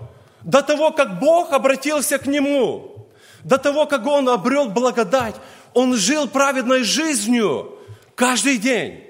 до 0.41 0.62
того, 0.62 0.91
как 0.91 1.19
Бог 1.19 1.53
обратился 1.53 2.17
к 2.17 2.25
нему, 2.25 3.07
до 3.43 3.57
того, 3.57 3.86
как 3.86 4.05
он 4.05 4.27
обрел 4.27 4.67
благодать. 4.67 5.36
Он 5.74 5.95
жил 5.95 6.27
праведной 6.27 6.84
жизнью 6.84 7.77
каждый 8.15 8.57
день. 8.57 9.05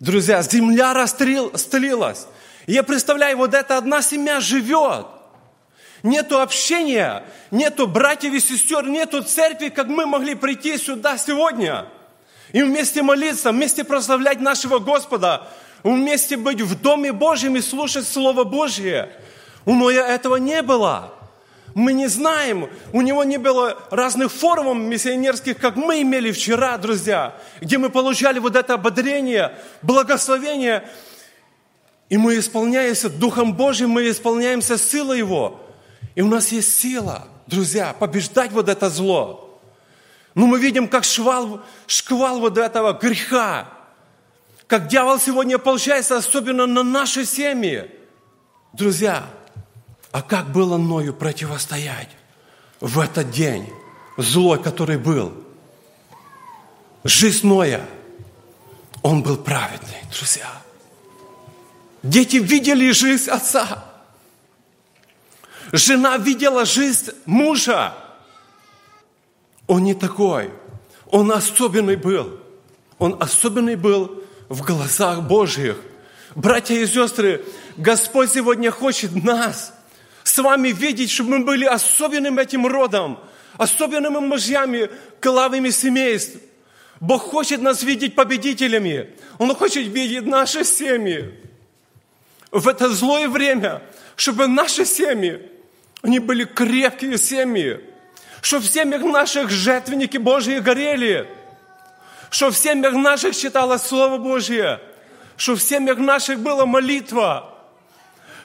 Друзья, 0.00 0.42
земля 0.42 0.92
расстелилась. 2.60 2.76
Я 2.76 2.82
представляю, 2.82 3.36
вот 3.36 3.54
эта 3.54 3.76
одна 3.76 4.02
семья 4.02 4.40
живет. 4.40 5.06
Нету 6.02 6.40
общения, 6.40 7.24
нету 7.50 7.86
братьев 7.86 8.32
и 8.32 8.40
сестер, 8.40 8.86
нету 8.86 9.22
церкви, 9.22 9.68
как 9.68 9.88
мы 9.88 10.06
могли 10.06 10.34
прийти 10.34 10.78
сюда 10.78 11.18
сегодня. 11.18 11.86
И 12.52 12.62
вместе 12.62 13.02
молиться, 13.02 13.52
вместе 13.52 13.84
прославлять 13.84 14.40
нашего 14.40 14.78
Господа, 14.78 15.46
вместе 15.82 16.36
быть 16.36 16.62
в 16.62 16.80
Доме 16.80 17.12
Божьем 17.12 17.56
и 17.56 17.60
слушать 17.60 18.08
Слово 18.08 18.44
Божье. 18.44 19.10
У 19.66 19.74
Ноя 19.74 20.06
этого 20.06 20.36
не 20.36 20.62
было. 20.62 21.12
Мы 21.74 21.92
не 21.92 22.08
знаем, 22.08 22.68
у 22.92 23.00
него 23.02 23.22
не 23.22 23.38
было 23.38 23.78
разных 23.90 24.32
форумов 24.32 24.76
миссионерских, 24.78 25.58
как 25.58 25.76
мы 25.76 26.02
имели 26.02 26.32
вчера, 26.32 26.76
друзья, 26.78 27.36
где 27.60 27.78
мы 27.78 27.90
получали 27.90 28.40
вот 28.40 28.56
это 28.56 28.74
ободрение, 28.74 29.54
благословение, 29.82 30.88
и 32.10 32.18
мы 32.18 32.38
исполняемся 32.38 33.08
Духом 33.08 33.54
Божьим, 33.54 33.90
мы 33.90 34.10
исполняемся 34.10 34.76
силой 34.76 35.18
Его. 35.18 35.60
И 36.16 36.22
у 36.22 36.26
нас 36.26 36.48
есть 36.48 36.76
сила, 36.76 37.28
друзья, 37.46 37.94
побеждать 37.98 38.50
вот 38.50 38.68
это 38.68 38.90
зло. 38.90 39.60
Но 40.34 40.46
мы 40.46 40.58
видим, 40.58 40.88
как 40.88 41.04
швал, 41.04 41.62
шквал 41.86 42.40
вот 42.40 42.58
этого 42.58 42.92
греха, 42.92 43.68
как 44.66 44.88
дьявол 44.88 45.20
сегодня 45.20 45.58
получается, 45.58 46.16
особенно 46.16 46.66
на 46.66 46.82
наши 46.82 47.24
семьи. 47.24 47.88
Друзья, 48.72 49.26
а 50.10 50.20
как 50.22 50.50
было 50.50 50.76
Ною 50.76 51.14
противостоять 51.14 52.10
в 52.80 52.98
этот 52.98 53.30
день, 53.30 53.68
злой, 54.16 54.60
который 54.60 54.98
был? 54.98 55.32
Жизнь 57.04 57.46
Ноя, 57.46 57.86
он 59.02 59.22
был 59.22 59.36
праведный, 59.36 60.02
друзья. 60.12 60.50
Дети 62.02 62.36
видели 62.36 62.90
жизнь 62.92 63.30
отца. 63.30 63.84
Жена 65.72 66.16
видела 66.16 66.64
жизнь 66.64 67.10
мужа. 67.26 67.94
Он 69.66 69.84
не 69.84 69.94
такой. 69.94 70.50
Он 71.06 71.30
особенный 71.30 71.96
был. 71.96 72.40
Он 72.98 73.16
особенный 73.20 73.76
был 73.76 74.22
в 74.48 74.62
глазах 74.62 75.22
Божьих. 75.22 75.76
Братья 76.34 76.74
и 76.74 76.86
сестры, 76.86 77.44
Господь 77.76 78.30
сегодня 78.30 78.70
хочет 78.70 79.14
нас– 79.24 79.74
с 80.30 80.38
вами 80.38 80.68
видеть, 80.68 81.10
чтобы 81.10 81.38
мы 81.38 81.44
были 81.44 81.64
особенным 81.64 82.38
этим 82.38 82.66
родом, 82.66 83.18
особенными 83.56 84.18
мужьями, 84.18 84.90
главами 85.20 85.70
семейств. 85.70 86.38
Бог 87.00 87.22
хочет 87.22 87.62
нас 87.62 87.82
видеть 87.82 88.14
победителями. 88.14 89.10
Он 89.38 89.54
хочет 89.54 89.86
видеть 89.86 90.26
наши 90.26 90.64
семьи. 90.64 91.34
В 92.50 92.68
это 92.68 92.88
злое 92.88 93.28
время, 93.28 93.82
чтобы 94.16 94.46
наши 94.46 94.84
семьи, 94.84 95.40
они 96.02 96.18
были 96.18 96.44
крепкие 96.44 97.18
семьи. 97.18 97.80
Чтобы 98.42 98.64
в 98.64 98.68
семьях 98.68 99.02
наших 99.02 99.50
жертвенники 99.50 100.16
Божьи 100.16 100.58
горели. 100.58 101.28
Чтобы 102.30 102.52
в 102.52 102.56
семьях 102.56 102.94
наших 102.94 103.36
читалось 103.36 103.82
Слово 103.82 104.18
Божье. 104.18 104.80
Чтобы 105.36 105.58
в 105.58 105.62
семьях 105.62 105.98
наших 105.98 106.40
была 106.40 106.66
молитва 106.66 107.50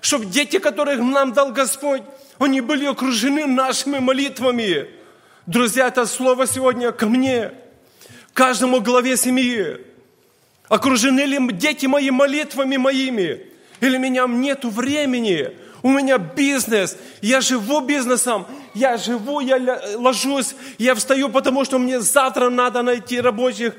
чтобы 0.06 0.27
дети, 0.27 0.60
которых 0.60 0.99
нам 0.99 1.34
дал 1.34 1.51
Господь, 1.51 2.03
они 2.38 2.62
были 2.62 2.86
окружены 2.86 3.47
нашими 3.47 3.97
молитвами. 3.97 4.88
Друзья, 5.47 5.88
это 5.88 6.06
слово 6.06 6.45
сегодня 6.45 6.91
ко 6.91 7.08
мне, 7.08 7.51
каждому 8.32 8.82
главе 8.82 9.17
семьи. 9.17 9.84
Окружены 10.69 11.21
ли 11.21 11.39
дети 11.53 11.88
мои 11.88 12.12
молитвами 12.12 12.77
моими? 12.77 13.47
Или 13.81 13.97
у 13.97 13.99
меня 13.99 14.25
нету 14.27 14.69
времени? 14.69 15.51
У 15.81 15.89
меня 15.89 16.17
бизнес, 16.17 16.97
я 17.21 17.41
живу 17.41 17.81
бизнесом, 17.81 18.47
я 18.73 18.97
живу, 18.97 19.39
я 19.39 19.79
ложусь, 19.97 20.55
я 20.79 20.95
встаю, 20.95 21.29
потому 21.29 21.63
что 21.63 21.77
мне 21.77 21.99
завтра 21.99 22.49
надо 22.49 22.81
найти 22.81 23.21
рабочих 23.21 23.75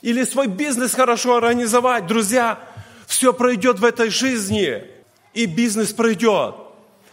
или 0.00 0.24
свой 0.24 0.46
бизнес 0.46 0.94
хорошо 0.94 1.36
организовать. 1.36 2.06
Друзья, 2.06 2.58
все 3.06 3.34
пройдет 3.34 3.78
в 3.78 3.84
этой 3.84 4.08
жизни 4.08 4.84
и 5.34 5.44
бизнес 5.44 5.92
пройдет. 5.92 6.54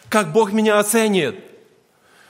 Как 0.08 0.32
Бог 0.32 0.54
меня 0.54 0.80
оценит. 0.80 1.36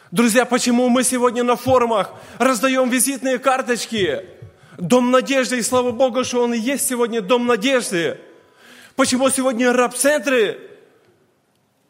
Друзья, 0.10 0.46
почему 0.46 0.90
мы 0.90 1.04
сегодня 1.04 1.44
на 1.44 1.56
форумах 1.56 2.12
раздаем 2.40 2.90
визитные 2.90 3.38
карточки? 3.38 4.26
Дом 4.80 5.12
надежды, 5.12 5.60
и 5.60 5.62
слава 5.62 5.92
Богу, 5.92 6.24
что 6.24 6.44
он 6.44 6.54
и 6.54 6.58
есть 6.58 6.88
сегодня 6.88 7.22
дом 7.22 7.46
надежды. 7.46 8.18
Почему 8.98 9.30
сегодня 9.30 9.72
раб-центры 9.72 10.60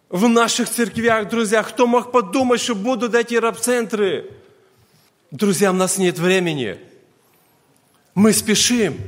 в 0.10 0.28
наших 0.28 0.70
церквях, 0.70 1.28
друзья? 1.30 1.64
Кто 1.64 1.88
мог 1.88 2.12
подумать, 2.12 2.62
что 2.62 2.76
будут 2.76 3.16
эти 3.16 3.34
раб-центры? 3.34 4.30
Друзья, 5.32 5.72
у 5.72 5.74
нас 5.74 5.98
нет 5.98 6.20
времени. 6.20 6.78
Мы 8.14 8.34
спешим. 8.34 9.00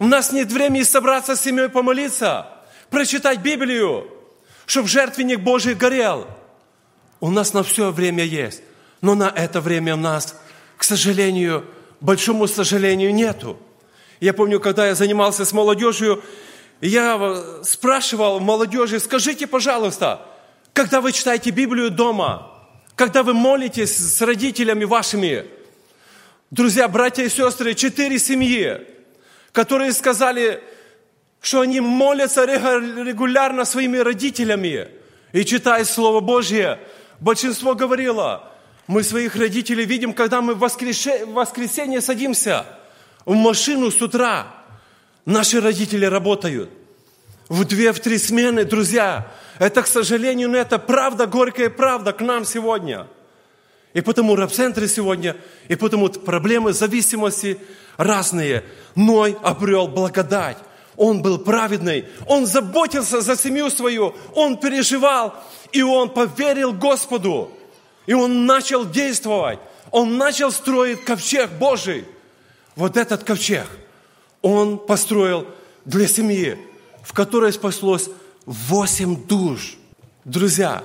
У 0.00 0.06
нас 0.06 0.32
нет 0.32 0.50
времени 0.50 0.82
собраться 0.82 1.36
с 1.36 1.42
семьей 1.42 1.68
помолиться, 1.68 2.48
прочитать 2.90 3.38
Библию 3.38 4.10
чтобы 4.66 4.88
жертвенник 4.88 5.40
Божий 5.40 5.74
горел. 5.74 6.26
У 7.20 7.30
нас 7.30 7.52
на 7.52 7.62
все 7.62 7.90
время 7.90 8.24
есть, 8.24 8.62
но 9.00 9.14
на 9.14 9.28
это 9.28 9.60
время 9.60 9.94
у 9.94 9.98
нас, 9.98 10.40
к 10.76 10.84
сожалению, 10.84 11.66
большому 12.00 12.46
сожалению, 12.46 13.14
нету. 13.14 13.58
Я 14.20 14.32
помню, 14.32 14.60
когда 14.60 14.86
я 14.86 14.94
занимался 14.94 15.44
с 15.44 15.52
молодежью, 15.52 16.22
я 16.80 17.62
спрашивал 17.62 18.40
молодежи, 18.40 19.00
скажите, 19.00 19.46
пожалуйста, 19.46 20.20
когда 20.72 21.00
вы 21.00 21.12
читаете 21.12 21.50
Библию 21.50 21.90
дома, 21.90 22.50
когда 22.94 23.22
вы 23.22 23.34
молитесь 23.34 23.96
с 23.96 24.20
родителями 24.22 24.84
вашими, 24.84 25.46
друзья, 26.50 26.88
братья 26.88 27.24
и 27.24 27.28
сестры, 27.28 27.74
четыре 27.74 28.18
семьи, 28.18 28.80
которые 29.52 29.92
сказали, 29.92 30.62
что 31.40 31.60
они 31.60 31.80
молятся 31.80 32.44
регулярно 32.44 33.64
своими 33.64 33.98
родителями 33.98 34.88
и 35.32 35.44
читают 35.44 35.88
Слово 35.88 36.20
Божье. 36.20 36.78
Большинство 37.20 37.74
говорило, 37.74 38.50
мы 38.86 39.02
своих 39.02 39.36
родителей 39.36 39.84
видим, 39.84 40.12
когда 40.12 40.40
мы 40.40 40.54
в 40.54 40.58
воскресенье 40.58 42.00
садимся 42.00 42.66
в 43.24 43.34
машину 43.34 43.90
с 43.90 44.00
утра. 44.02 44.63
Наши 45.24 45.60
родители 45.60 46.04
работают 46.04 46.70
в 47.48 47.64
две, 47.64 47.92
в 47.92 48.00
три 48.00 48.18
смены, 48.18 48.64
друзья. 48.64 49.30
Это, 49.58 49.82
к 49.82 49.86
сожалению, 49.86 50.50
но 50.50 50.58
это 50.58 50.78
правда, 50.78 51.26
горькая 51.26 51.70
правда 51.70 52.12
к 52.12 52.20
нам 52.20 52.44
сегодня. 52.44 53.06
И 53.94 54.00
потому 54.00 54.36
рабцентры 54.36 54.88
сегодня, 54.88 55.36
и 55.68 55.76
потому 55.76 56.08
проблемы 56.08 56.72
зависимости 56.72 57.58
разные. 57.96 58.64
Ной 58.96 59.36
обрел 59.42 59.88
благодать. 59.88 60.58
Он 60.96 61.22
был 61.22 61.38
праведный, 61.38 62.04
он 62.28 62.46
заботился 62.46 63.20
за 63.20 63.36
семью 63.36 63.68
свою, 63.68 64.14
он 64.32 64.56
переживал, 64.56 65.34
и 65.72 65.82
он 65.82 66.08
поверил 66.08 66.72
Господу. 66.72 67.50
И 68.06 68.12
он 68.12 68.46
начал 68.46 68.84
действовать, 68.84 69.58
он 69.90 70.18
начал 70.18 70.52
строить 70.52 71.04
ковчег 71.04 71.50
Божий. 71.52 72.04
Вот 72.76 72.96
этот 72.96 73.24
ковчег 73.24 73.66
он 74.44 74.78
построил 74.78 75.46
для 75.84 76.06
семьи, 76.06 76.56
в 77.02 77.12
которой 77.12 77.52
спаслось 77.52 78.08
восемь 78.46 79.26
душ. 79.26 79.76
Друзья, 80.24 80.84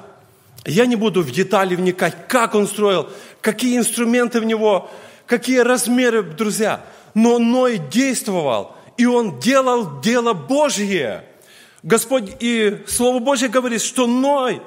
я 0.65 0.85
не 0.85 0.95
буду 0.95 1.21
в 1.21 1.31
детали 1.31 1.75
вникать, 1.75 2.27
как 2.27 2.55
он 2.55 2.67
строил, 2.67 3.07
какие 3.41 3.77
инструменты 3.77 4.39
в 4.39 4.45
него, 4.45 4.89
какие 5.27 5.59
размеры, 5.59 6.23
друзья. 6.23 6.83
Но 7.13 7.37
Ной 7.37 7.77
действовал– 7.77 8.75
и 8.99 9.05
он 9.05 9.39
делал 9.39 10.01
дело 10.01 10.33
Божье. 10.33 11.23
Господь 11.83 12.35
и 12.41 12.83
Слово 12.85 13.19
Божье 13.19 13.47
говорит, 13.47 13.81
что 13.81 14.05
Ной 14.07 14.61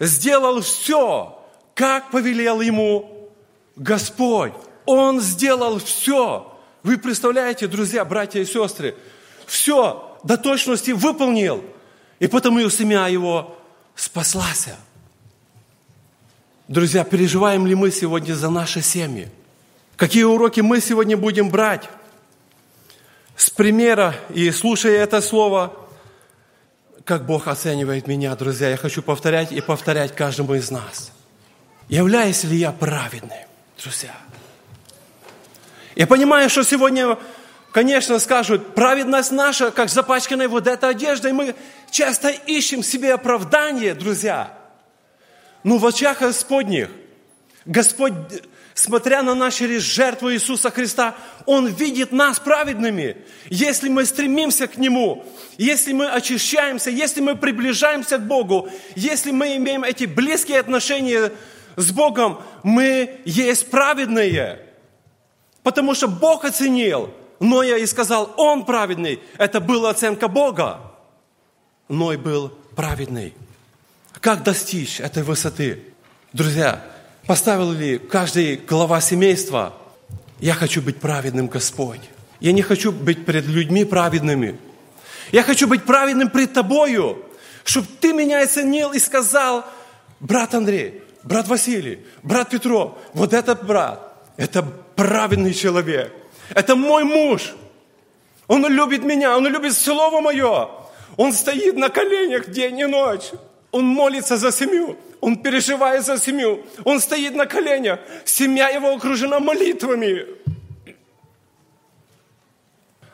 сделал 0.00 0.62
все, 0.62 1.40
как 1.76 2.10
повелел 2.10 2.60
ему 2.60 3.30
Господь. 3.76 4.52
Он 4.84 5.20
сделал 5.20 5.78
все. 5.78 6.57
Вы 6.88 6.96
представляете, 6.96 7.66
друзья, 7.66 8.02
братья 8.02 8.40
и 8.40 8.46
сестры, 8.46 8.96
все 9.44 10.18
до 10.24 10.38
точности 10.38 10.92
выполнил. 10.92 11.62
И 12.18 12.26
потому 12.28 12.60
и 12.60 12.70
семья 12.70 13.08
его 13.08 13.58
спаслась. 13.94 14.68
Друзья, 16.66 17.04
переживаем 17.04 17.66
ли 17.66 17.74
мы 17.74 17.90
сегодня 17.90 18.32
за 18.32 18.48
наши 18.48 18.80
семьи? 18.80 19.28
Какие 19.96 20.22
уроки 20.22 20.62
мы 20.62 20.80
сегодня 20.80 21.18
будем 21.18 21.50
брать? 21.50 21.90
с 23.36 23.50
примера 23.50 24.14
и 24.30 24.50
слушая 24.50 24.96
это 24.96 25.20
слово, 25.20 25.76
как 27.04 27.26
Бог 27.26 27.48
оценивает 27.48 28.06
меня, 28.06 28.34
друзья, 28.34 28.70
я 28.70 28.78
хочу 28.78 29.02
повторять 29.02 29.52
и 29.52 29.60
повторять 29.60 30.16
каждому 30.16 30.54
из 30.54 30.70
нас. 30.70 31.12
Являюсь 31.90 32.44
ли 32.44 32.56
я 32.56 32.72
праведным, 32.72 33.46
друзья? 33.76 34.14
Я 35.98 36.06
понимаю, 36.06 36.48
что 36.48 36.62
сегодня 36.62 37.18
конечно, 37.72 38.20
скажут, 38.20 38.74
праведность 38.74 39.32
наша, 39.32 39.72
как 39.72 39.88
запачканная 39.88 40.48
вот 40.48 40.68
эта 40.68 40.88
одежда, 40.88 41.28
и 41.28 41.32
мы 41.32 41.56
часто 41.90 42.28
ищем 42.30 42.84
себе 42.84 43.12
оправдание, 43.14 43.94
друзья. 43.94 44.56
Но 45.64 45.78
в 45.78 45.84
очах 45.84 46.20
Господних 46.20 46.88
Господь, 47.64 48.12
смотря 48.74 49.22
на 49.22 49.34
нас 49.34 49.54
через 49.54 49.82
жертву 49.82 50.32
Иисуса 50.32 50.70
Христа, 50.70 51.16
Он 51.46 51.66
видит 51.66 52.12
нас 52.12 52.38
праведными. 52.38 53.16
Если 53.50 53.88
мы 53.88 54.06
стремимся 54.06 54.68
к 54.68 54.76
Нему, 54.76 55.26
если 55.56 55.92
мы 55.92 56.06
очищаемся, 56.06 56.90
если 56.90 57.20
мы 57.20 57.34
приближаемся 57.34 58.18
к 58.18 58.26
Богу, 58.26 58.70
если 58.94 59.32
мы 59.32 59.56
имеем 59.56 59.82
эти 59.82 60.04
близкие 60.04 60.60
отношения 60.60 61.32
с 61.74 61.90
Богом, 61.90 62.40
мы 62.62 63.20
есть 63.24 63.68
праведные. 63.68 64.67
Потому 65.68 65.94
что 65.94 66.08
Бог 66.08 66.46
оценил 66.46 67.10
Ноя 67.40 67.76
и 67.76 67.84
сказал, 67.84 68.32
он 68.38 68.64
праведный. 68.64 69.20
Это 69.36 69.60
была 69.60 69.90
оценка 69.90 70.26
Бога. 70.26 70.80
Ной 71.90 72.16
был 72.16 72.48
праведный. 72.74 73.34
Как 74.18 74.42
достичь 74.42 74.98
этой 74.98 75.22
высоты? 75.22 75.82
Друзья, 76.32 76.82
поставил 77.26 77.70
ли 77.70 77.98
каждый 77.98 78.56
глава 78.56 79.02
семейства, 79.02 79.74
я 80.40 80.54
хочу 80.54 80.80
быть 80.80 81.00
праведным, 81.00 81.48
Господь. 81.48 82.00
Я 82.40 82.52
не 82.52 82.62
хочу 82.62 82.90
быть 82.90 83.26
перед 83.26 83.44
людьми 83.44 83.84
праведными. 83.84 84.58
Я 85.32 85.42
хочу 85.42 85.68
быть 85.68 85.84
праведным 85.84 86.30
пред 86.30 86.54
Тобою, 86.54 87.22
чтобы 87.64 87.88
Ты 88.00 88.14
меня 88.14 88.42
оценил 88.42 88.92
и 88.92 88.98
сказал, 88.98 89.66
брат 90.18 90.54
Андрей, 90.54 91.02
брат 91.24 91.46
Василий, 91.46 91.98
брат 92.22 92.48
Петров, 92.48 92.96
вот 93.12 93.34
этот 93.34 93.66
брат, 93.66 94.14
это 94.38 94.64
праведный 94.98 95.54
человек. 95.54 96.12
Это 96.50 96.74
мой 96.74 97.04
муж. 97.04 97.54
Он 98.48 98.66
любит 98.66 99.04
меня, 99.04 99.36
он 99.36 99.46
любит 99.46 99.74
Слово 99.74 100.20
Мое. 100.20 100.68
Он 101.16 101.32
стоит 101.32 101.76
на 101.76 101.88
коленях 101.88 102.50
день 102.50 102.80
и 102.80 102.86
ночь. 102.86 103.30
Он 103.70 103.84
молится 103.84 104.36
за 104.36 104.50
семью. 104.50 104.96
Он 105.20 105.36
переживает 105.36 106.04
за 106.04 106.18
семью. 106.18 106.64
Он 106.84 106.98
стоит 106.98 107.36
на 107.36 107.46
коленях. 107.46 108.00
Семья 108.24 108.70
его 108.70 108.92
окружена 108.92 109.38
молитвами. 109.38 110.26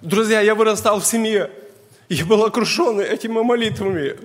Друзья, 0.00 0.40
я 0.40 0.54
вырастал 0.54 1.00
в 1.00 1.04
семье. 1.04 1.50
Я 2.08 2.24
был 2.24 2.44
окружен 2.44 2.98
этими 3.00 3.42
молитвами. 3.42 4.16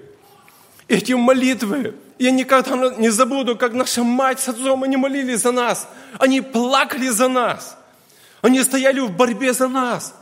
Эти 0.87 1.11
молитвы. 1.11 1.93
Я 2.19 2.32
никогда 2.32 2.95
не 2.97 3.10
забуду, 3.10 3.55
как 3.55 3.73
наша 3.73 4.03
мать 4.03 4.41
с 4.41 4.49
отцом, 4.49 4.84
они 4.84 4.97
молились 4.97 5.39
за 5.39 5.53
нас. 5.53 5.88
Они 6.19 6.41
плакали 6.41 7.08
за 7.08 7.29
нас. 7.29 7.77
Они 8.41 8.62
стояли 8.62 8.99
в 8.99 9.12
борьбе 9.12 9.53
за 9.53 9.69
нас. 9.69 10.13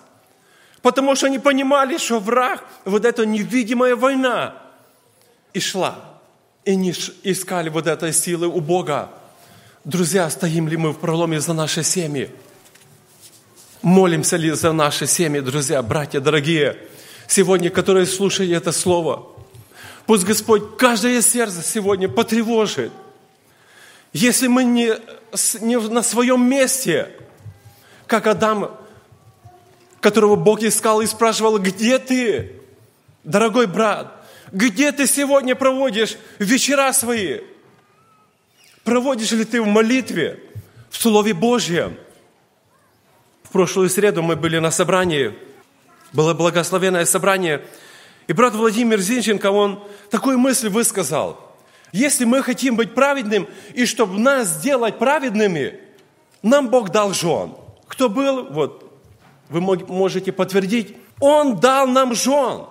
Потому 0.83 1.15
что 1.15 1.25
они 1.25 1.39
понимали, 1.39 1.97
что 1.97 2.19
враг, 2.19 2.63
вот 2.85 3.03
эта 3.03 3.25
невидимая 3.25 3.95
война, 3.95 4.53
и 5.53 5.59
шла. 5.59 5.95
И 6.65 6.75
не 6.75 6.91
искали 7.23 7.69
вот 7.69 7.87
этой 7.87 8.13
силы 8.13 8.47
у 8.47 8.61
Бога. 8.61 9.09
Друзья, 9.83 10.29
стоим 10.29 10.67
ли 10.67 10.77
мы 10.77 10.91
в 10.91 10.99
проломе 10.99 11.39
за 11.39 11.53
наши 11.53 11.81
семьи? 11.81 12.29
Молимся 13.81 14.37
ли 14.37 14.51
за 14.51 14.71
наши 14.71 15.07
семьи, 15.07 15.39
друзья, 15.39 15.81
братья 15.81 16.19
дорогие, 16.19 16.77
сегодня, 17.27 17.71
которые 17.71 18.05
слушают 18.05 18.51
это 18.51 18.71
слово? 18.71 19.36
Пусть 20.07 20.23
Господь 20.23 20.77
каждое 20.77 21.21
сердце 21.21 21.61
сегодня 21.61 22.07
потревожит. 22.07 22.93
Если 24.13 24.47
мы 24.47 24.63
не, 24.63 24.93
не 25.59 25.77
на 25.77 26.01
своем 26.01 26.49
месте, 26.49 27.11
как 28.07 28.25
Адам, 28.25 28.71
которого 29.99 30.37
Бог 30.37 30.63
искал 30.63 31.01
и 31.01 31.05
спрашивал, 31.05 31.59
где 31.59 31.99
ты, 31.99 32.53
дорогой 33.25 33.67
брат? 33.67 34.25
Где 34.53 34.93
ты 34.93 35.07
сегодня 35.07 35.55
проводишь 35.55 36.17
вечера 36.39 36.93
свои? 36.93 37.41
Проводишь 38.85 39.31
ли 39.31 39.43
ты 39.43 39.61
в 39.61 39.67
молитве, 39.67 40.39
в 40.89 41.01
Слове 41.01 41.33
Божьем? 41.33 41.97
В 43.43 43.49
прошлую 43.49 43.89
среду 43.89 44.23
мы 44.23 44.37
были 44.37 44.57
на 44.59 44.71
собрании, 44.71 45.37
было 46.13 46.33
благословенное 46.33 47.03
собрание, 47.03 47.61
и 48.27 48.33
брат 48.33 48.53
Владимир 48.53 48.99
Зинченко, 48.99 49.51
он 49.51 49.83
такую 50.09 50.37
мысль 50.37 50.69
высказал. 50.69 51.39
Если 51.91 52.25
мы 52.25 52.43
хотим 52.43 52.75
быть 52.75 52.93
праведным, 52.93 53.47
и 53.73 53.85
чтобы 53.85 54.19
нас 54.19 54.47
сделать 54.47 54.99
праведными, 54.99 55.79
нам 56.43 56.69
Бог 56.69 56.89
дал 56.89 57.13
жен– 57.13 57.55
кто 57.87 58.09
был, 58.09 58.45
вот, 58.45 59.01
вы 59.49 59.61
можете 59.61 60.31
подтвердить, 60.31 60.95
Он 61.19 61.59
дал 61.59 61.87
нам 61.87 62.13
жен. 62.13 62.65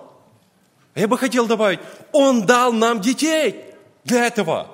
Я 0.95 1.07
бы 1.07 1.17
хотел 1.17 1.47
добавить, 1.47 1.79
Он 2.11 2.45
дал 2.45 2.71
нам 2.71 3.01
детей 3.01 3.63
для 4.03 4.25
этого, 4.25 4.71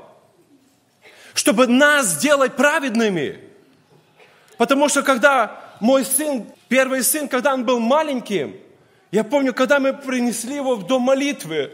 чтобы 1.34 1.68
нас 1.68 2.08
сделать 2.08 2.56
праведными. 2.56 3.40
Потому 4.58 4.90
что 4.90 5.02
когда 5.02 5.60
мой 5.80 6.06
сын, 6.06 6.46
первый 6.68 7.04
сын, 7.04 7.28
когда 7.28 7.54
он 7.54 7.66
был 7.66 7.80
маленьким, 7.80 8.56
я 9.14 9.24
помню, 9.24 9.54
когда 9.54 9.80
мы 9.80 9.94
принесли 9.94 10.56
его 10.56 10.76
в 10.76 10.86
дом 10.86 11.04
молитвы, 11.04 11.72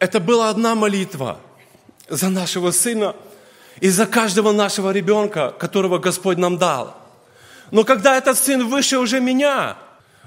это 0.00 0.18
была 0.18 0.50
одна 0.50 0.74
молитва 0.74 1.38
за 2.08 2.28
нашего 2.28 2.72
сына 2.72 3.14
и 3.80 3.88
за 3.88 4.06
каждого 4.06 4.52
нашего 4.52 4.90
ребенка, 4.90 5.54
которого 5.56 5.98
Господь 5.98 6.38
нам 6.38 6.58
дал– 6.58 6.96
но 7.70 7.84
когда 7.84 8.16
этот 8.16 8.38
сын 8.38 8.66
выше 8.66 8.98
уже 8.98 9.20
меня, 9.20 9.76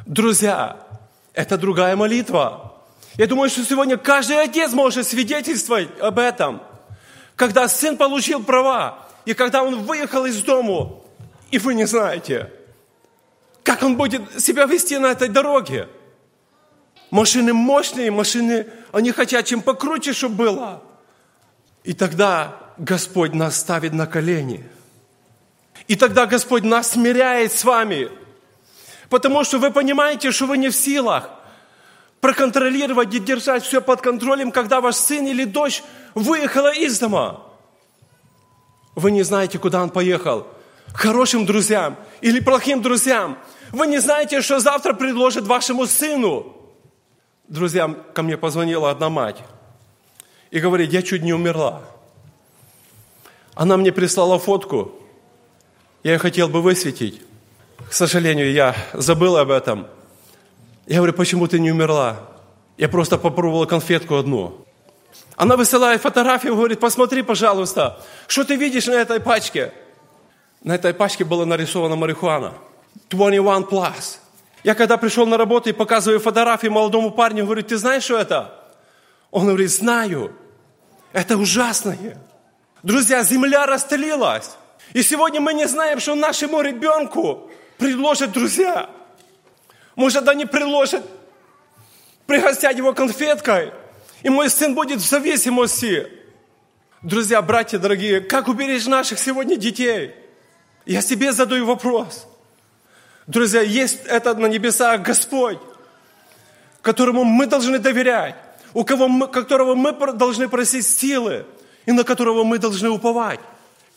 друзья, 0.06 0.78
это 1.34 1.58
другая 1.58 1.96
молитва. 1.96 2.74
Я 3.18 3.28
думаю, 3.28 3.50
что 3.50 3.64
сегодня 3.64 3.98
каждый 3.98 4.42
отец 4.42 4.72
может 4.74 5.08
свидетельствовать 5.08 5.90
об 6.00 6.20
этом. 6.20 6.62
Когда 7.36 7.68
сын 7.68 7.98
получил 7.98 8.44
права, 8.44 9.00
и 9.26 9.34
когда 9.34 9.64
он 9.64 9.84
выехал 9.84 10.26
из 10.26 10.42
дому, 10.44 11.04
и 11.50 11.58
вы 11.58 11.74
не 11.74 11.86
знаете, 11.86 12.52
как 13.64 13.84
он 13.84 13.98
будет 13.98 14.42
себя 14.42 14.66
вести 14.66 14.98
на 14.98 15.08
этой 15.08 15.28
дороге. 15.28 15.88
Машины 17.12 17.54
мощные, 17.54 18.10
машины, 18.10 18.68
они 18.92 19.12
хотят 19.12 19.46
чем 19.46 19.62
покруче, 19.62 20.14
чтобы 20.14 20.36
было. 20.36 20.84
И 21.84 21.94
тогда 21.94 22.58
Господь 22.78 23.34
нас 23.34 23.58
ставит 23.58 23.94
на 23.94 24.08
колени– 24.08 24.68
и 25.88 25.96
тогда 25.96 26.26
Господь 26.26 26.64
нас 26.64 26.92
смиряет 26.92 27.52
с 27.52 27.66
вами. 27.66 28.10
Потому 29.10 29.44
что 29.44 29.60
вы 29.60 29.72
понимаете, 29.72 30.32
что 30.32 30.46
вы 30.46 30.58
не 30.58 30.70
в 30.70 30.76
силах 30.76 31.30
проконтролировать 32.22 33.14
и 33.14 33.20
держать 33.20 33.66
все 33.66 33.82
под 33.82 34.00
контролем, 34.00 34.52
когда 34.52 34.80
ваш 34.80 34.96
сын 34.96 35.26
или 35.26 35.44
дочь 35.44 35.84
выехала 36.14 36.72
из 36.74 37.00
дома. 37.00 37.42
Вы 38.96 39.12
не 39.12 39.24
знаете, 39.24 39.58
куда 39.60 39.84
он 39.84 39.90
поехал. 39.90 40.48
Хорошим 40.94 41.46
друзьям 41.46 41.98
или 42.22 42.40
плохим 42.40 42.82
друзьям. 42.82 43.38
Вы 43.72 43.88
не 43.88 44.00
знаете, 44.00 44.42
что 44.42 44.60
завтра 44.60 44.94
предложит 44.94 45.46
вашему 45.46 45.88
сыну. 45.88 46.56
Друзьям, 47.52 47.98
ко 48.14 48.24
мне 48.24 48.38
позвонила 48.38 48.92
одна 48.92 49.10
мать 49.10 49.36
и 50.52 50.62
говорит, 50.62 50.94
я 50.94 51.02
чуть 51.02 51.22
не 51.22 51.34
умерла. 51.34 51.82
Она 53.56 53.76
мне 53.76 53.92
прислала 53.92 54.40
фотку, 54.40 54.94
я 56.02 56.14
ее 56.14 56.18
хотел 56.18 56.48
бы 56.48 56.62
высветить. 56.62 57.22
К 57.90 57.92
сожалению, 57.92 58.54
я 58.54 58.74
забыл 58.94 59.36
об 59.36 59.52
этом. 59.52 59.88
Я 60.88 60.98
говорю, 60.98 61.12
почему 61.12 61.46
ты 61.46 61.60
не 61.60 61.74
умерла? 61.74 62.22
Я 62.78 62.88
просто 62.88 63.18
попробовала 63.18 63.66
конфетку 63.66 64.16
одну. 64.16 64.66
Она 65.36 65.58
высылает 65.58 66.02
фотографию, 66.02 66.56
говорит, 66.56 66.80
посмотри, 66.80 67.22
пожалуйста, 67.22 68.02
что 68.28 68.46
ты 68.46 68.56
видишь 68.56 68.88
на 68.88 68.94
этой 68.94 69.20
пачке? 69.20 69.74
На 70.64 70.76
этой 70.76 70.94
пачке 70.94 71.26
была 71.26 71.46
нарисована 71.46 71.98
марихуана. 71.98 72.54
21 73.10 73.66
plus. 73.66 74.20
Я 74.64 74.76
когда 74.76 74.98
пришел 74.98 75.26
на 75.26 75.38
работу 75.38 75.70
и 75.70 75.74
показываю 75.74 76.20
фотографии 76.20 76.68
молодому 76.68 77.12
парню, 77.12 77.46
говорю, 77.46 77.64
ты 77.64 77.78
знаешь, 77.78 78.04
что 78.04 78.18
это? 78.18 78.54
Он 79.32 79.48
говорит, 79.48 79.72
знаю. 79.72 80.36
Это 81.14 81.38
ужасное. 81.38 82.18
Друзья, 82.84 83.24
земля 83.24 83.66
расстелилась. 83.66 84.52
И 84.94 85.04
сегодня 85.04 85.42
мы 85.42 85.54
не 85.54 85.68
знаем, 85.68 86.00
что 86.00 86.16
нашему 86.16 86.62
ребенку 86.62 87.50
предложат 87.78 88.32
друзья. 88.32 88.90
Может, 89.96 90.28
они 90.28 90.46
предложат 90.46 91.06
пригостять 92.28 92.78
его 92.78 92.94
конфеткой, 92.94 93.74
и 94.24 94.30
мой 94.30 94.50
сын 94.50 94.74
будет 94.74 95.00
в 95.00 95.08
зависимости. 95.08 96.08
Друзья, 97.02 97.42
братья 97.42 97.78
дорогие, 97.80 98.22
как 98.22 98.48
уберечь 98.48 98.86
наших 98.86 99.20
сегодня 99.20 99.58
детей? 99.58 100.14
Я 100.86 101.02
себе 101.02 101.32
задаю 101.32 101.66
вопрос. 101.66 102.28
Друзья, 103.32 103.62
есть 103.62 104.00
это 104.08 104.34
на 104.34 104.48
небесах 104.48 105.04
Господь, 105.04 105.58
которому 106.82 107.24
мы 107.24 107.46
должны 107.46 107.80
доверять, 107.80 108.36
у 108.74 108.84
кого 108.84 109.08
мы, 109.08 109.26
которого 109.30 109.74
мы 109.74 109.94
должны 110.12 110.50
просить 110.50 110.86
силы 110.86 111.46
и 111.86 111.94
на 111.94 112.04
которого 112.04 112.44
мы 112.44 112.58
должны 112.58 112.90
уповать 112.90 113.40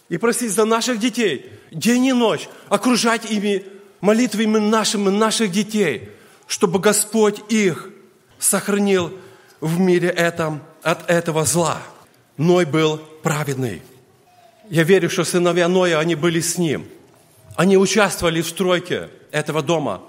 и 0.09 0.19
просить 0.19 0.53
за 0.53 0.65
наших 0.65 1.01
детей 1.01 1.51
день 1.73 2.07
и 2.07 2.13
ночь, 2.13 2.49
окружать 2.69 3.29
ими 3.29 3.65
молитвами 4.01 4.59
нашими, 4.59 5.09
наших 5.09 5.51
детей, 5.51 6.11
чтобы 6.47 6.79
Господь 6.79 7.41
их 7.49 7.91
сохранил 8.39 9.19
в 9.61 9.81
мире 9.81 10.11
этом 10.11 10.63
от 10.85 11.11
этого 11.11 11.45
зла. 11.45 11.83
Ной 12.37 12.67
был 12.67 12.99
праведный. 13.25 13.83
Я 14.71 14.85
верю, 14.85 15.11
что 15.11 15.25
сыновья 15.25 15.67
Ноя, 15.67 15.99
они 15.99 16.15
были 16.15 16.39
с 16.39 16.57
ним. 16.57 16.87
Они 17.57 17.77
участвовали 17.77 18.41
в 18.41 18.49
стройке 18.49 19.11
этого 19.35 19.63
дома, 19.63 20.01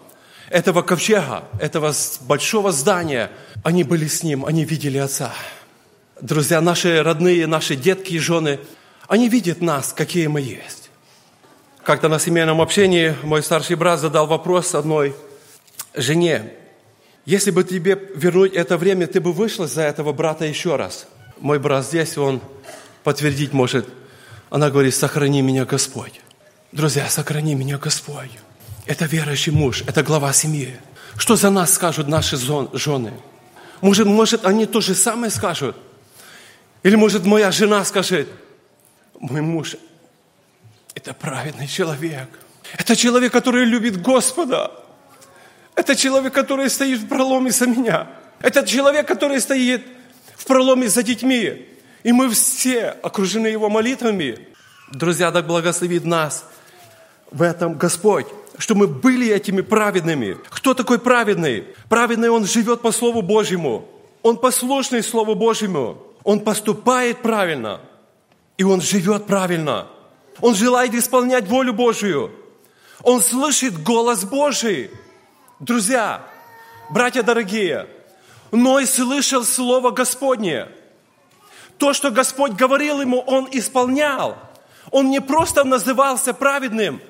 этого 0.49 0.83
ковчега, 0.83 1.45
этого 1.59 1.93
большого 2.21 2.71
здания. 2.71 3.31
Они 3.63 3.83
были 3.83 4.07
с 4.07 4.21
ним, 4.21 4.45
они 4.45 4.63
видели 4.63 4.99
Отца. 4.99 5.33
Друзья, 6.21 6.61
наши 6.61 7.01
родные, 7.01 7.47
наши 7.47 7.75
детки 7.75 8.13
и 8.13 8.19
жены, 8.19 8.59
они 9.07 9.27
видят 9.27 9.61
нас, 9.61 9.93
какие 9.93 10.27
мы 10.27 10.41
есть. 10.41 10.91
Как-то 11.83 12.07
на 12.07 12.19
семейном 12.19 12.61
общении 12.61 13.15
мой 13.23 13.41
старший 13.41 13.75
брат 13.75 13.99
задал 13.99 14.27
вопрос 14.27 14.75
одной 14.75 15.15
жене. 15.95 16.53
Если 17.25 17.49
бы 17.49 17.63
тебе 17.63 17.99
вернуть 18.15 18.53
это 18.53 18.77
время, 18.77 19.07
ты 19.07 19.19
бы 19.19 19.33
вышла 19.33 19.65
за 19.65 19.81
этого 19.81 20.13
брата 20.13 20.45
еще 20.45 20.75
раз. 20.75 21.07
Мой 21.39 21.57
брат 21.57 21.83
здесь, 21.83 22.15
он 22.17 22.41
подтвердить 23.03 23.53
может. 23.53 23.87
Она 24.51 24.69
говорит, 24.69 24.93
сохрани 24.93 25.41
меня 25.41 25.65
Господь. 25.65 26.21
Друзья, 26.71 27.09
сохрани 27.09 27.55
меня 27.55 27.79
Господь. 27.79 28.29
Это 28.85 29.05
верующий 29.05 29.51
муж, 29.51 29.83
это 29.87 30.03
глава 30.03 30.31
семьи. 30.33 30.79
Что 31.17 31.35
за 31.35 31.49
нас 31.49 31.73
скажут 31.73 32.07
наши 32.07 32.37
жены? 32.37 33.13
Может, 33.81 34.07
может, 34.07 34.45
они 34.45 34.65
то 34.65 34.81
же 34.81 34.95
самое 34.95 35.31
скажут? 35.31 35.75
Или, 36.83 36.95
может, 36.95 37.25
моя 37.25 37.51
жена 37.51 37.83
скажет, 37.83 38.29
мой 39.19 39.41
муж 39.41 39.75
это 40.93 41.13
праведный 41.13 41.67
человек. 41.67 42.29
Это 42.77 42.95
человек, 42.95 43.31
который 43.31 43.65
любит 43.65 44.01
Господа. 44.01 44.71
Это 45.75 45.95
человек, 45.95 46.33
который 46.33 46.69
стоит 46.69 47.01
в 47.01 47.07
проломе 47.07 47.51
за 47.51 47.67
меня. 47.67 48.07
Это 48.39 48.65
человек, 48.65 49.07
который 49.07 49.39
стоит 49.41 49.85
в 50.35 50.45
проломе 50.45 50.87
за 50.87 51.03
детьми. 51.03 51.67
И 52.03 52.11
мы 52.11 52.29
все 52.29 52.89
окружены 53.03 53.47
Его 53.47 53.69
молитвами. 53.69 54.47
Друзья, 54.91 55.31
так 55.31 55.45
благословит 55.47 56.05
нас 56.05 56.45
в 57.29 57.41
этом 57.41 57.77
Господь, 57.77 58.27
что 58.57 58.75
мы 58.75 58.87
были 58.87 59.29
этими 59.29 59.61
праведными. 59.61 60.37
Кто 60.49 60.73
такой 60.73 60.99
праведный? 60.99 61.65
Праведный, 61.89 62.29
он 62.29 62.45
живет 62.45 62.81
по 62.81 62.91
Слову 62.91 63.21
Божьему. 63.21 63.87
Он 64.23 64.37
послушный 64.37 65.03
Слову 65.03 65.35
Божьему. 65.35 65.97
Он 66.23 66.39
поступает 66.39 67.21
правильно. 67.21 67.81
И 68.57 68.63
он 68.63 68.81
живет 68.81 69.25
правильно. 69.25 69.87
Он 70.41 70.55
желает 70.55 70.93
исполнять 70.93 71.47
волю 71.47 71.73
Божию. 71.73 72.31
Он 73.03 73.21
слышит 73.21 73.83
голос 73.83 74.23
Божий. 74.23 74.89
Друзья, 75.59 76.25
братья 76.89 77.23
дорогие, 77.23 77.87
Ной 78.51 78.85
слышал 78.85 79.43
Слово 79.43 79.91
Господне. 79.91 80.67
То, 81.77 81.93
что 81.93 82.09
Господь 82.09 82.53
говорил 82.53 83.01
ему, 83.01 83.19
он 83.19 83.47
исполнял. 83.51 84.37
Он 84.91 85.09
не 85.09 85.19
просто 85.19 85.63
назывался 85.63 86.33
праведным, 86.33 87.01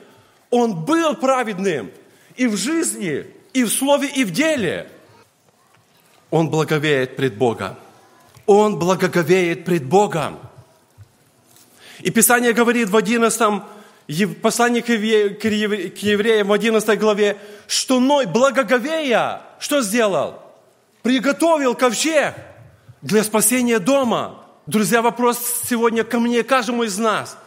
он 0.56 0.86
был 0.86 1.16
праведным 1.16 1.92
и 2.38 2.48
в 2.48 2.56
жизни, 2.56 3.26
и 3.52 3.66
в 3.66 3.70
слове, 3.70 4.08
и 4.08 4.24
в 4.24 4.32
деле. 4.32 4.90
Он 6.32 6.50
благовеет 6.50 7.18
пред 7.18 7.36
Богом. 7.36 7.76
Он 8.46 8.80
благоговеет 8.80 9.66
пред 9.66 9.84
Богом. 9.84 10.40
И 12.00 12.10
Писание 12.10 12.54
говорит 12.54 12.90
в 12.90 12.96
11 12.96 13.64
послании 14.42 14.80
к 14.80 14.90
евреям 14.90 16.48
в 16.48 16.54
11 16.54 17.00
главе, 17.00 17.38
что 17.68 18.00
Ной, 18.00 18.26
благоговея, 18.26 19.42
что 19.60 19.82
сделал? 19.82 20.42
Приготовил 21.02 21.76
ковчег 21.76 22.34
для 23.02 23.26
спасения 23.26 23.80
дома. 23.80 24.42
Друзья, 24.68 25.02
вопрос 25.02 25.38
сегодня 25.68 26.06
ко 26.06 26.20
мне, 26.20 26.44
каждому 26.44 26.84
из 26.84 26.98
нас. 26.98 27.38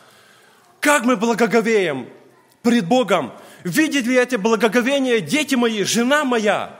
Как 0.80 1.04
мы 1.04 1.16
благоговеем 1.16 2.08
пред 2.68 2.86
Богом? 2.86 3.32
Видят 3.64 4.04
ли 4.04 4.14
эти 4.14 4.36
благоговения 4.36 5.20
дети 5.20 5.54
мои, 5.54 5.84
жена 5.84 6.24
моя? 6.24 6.78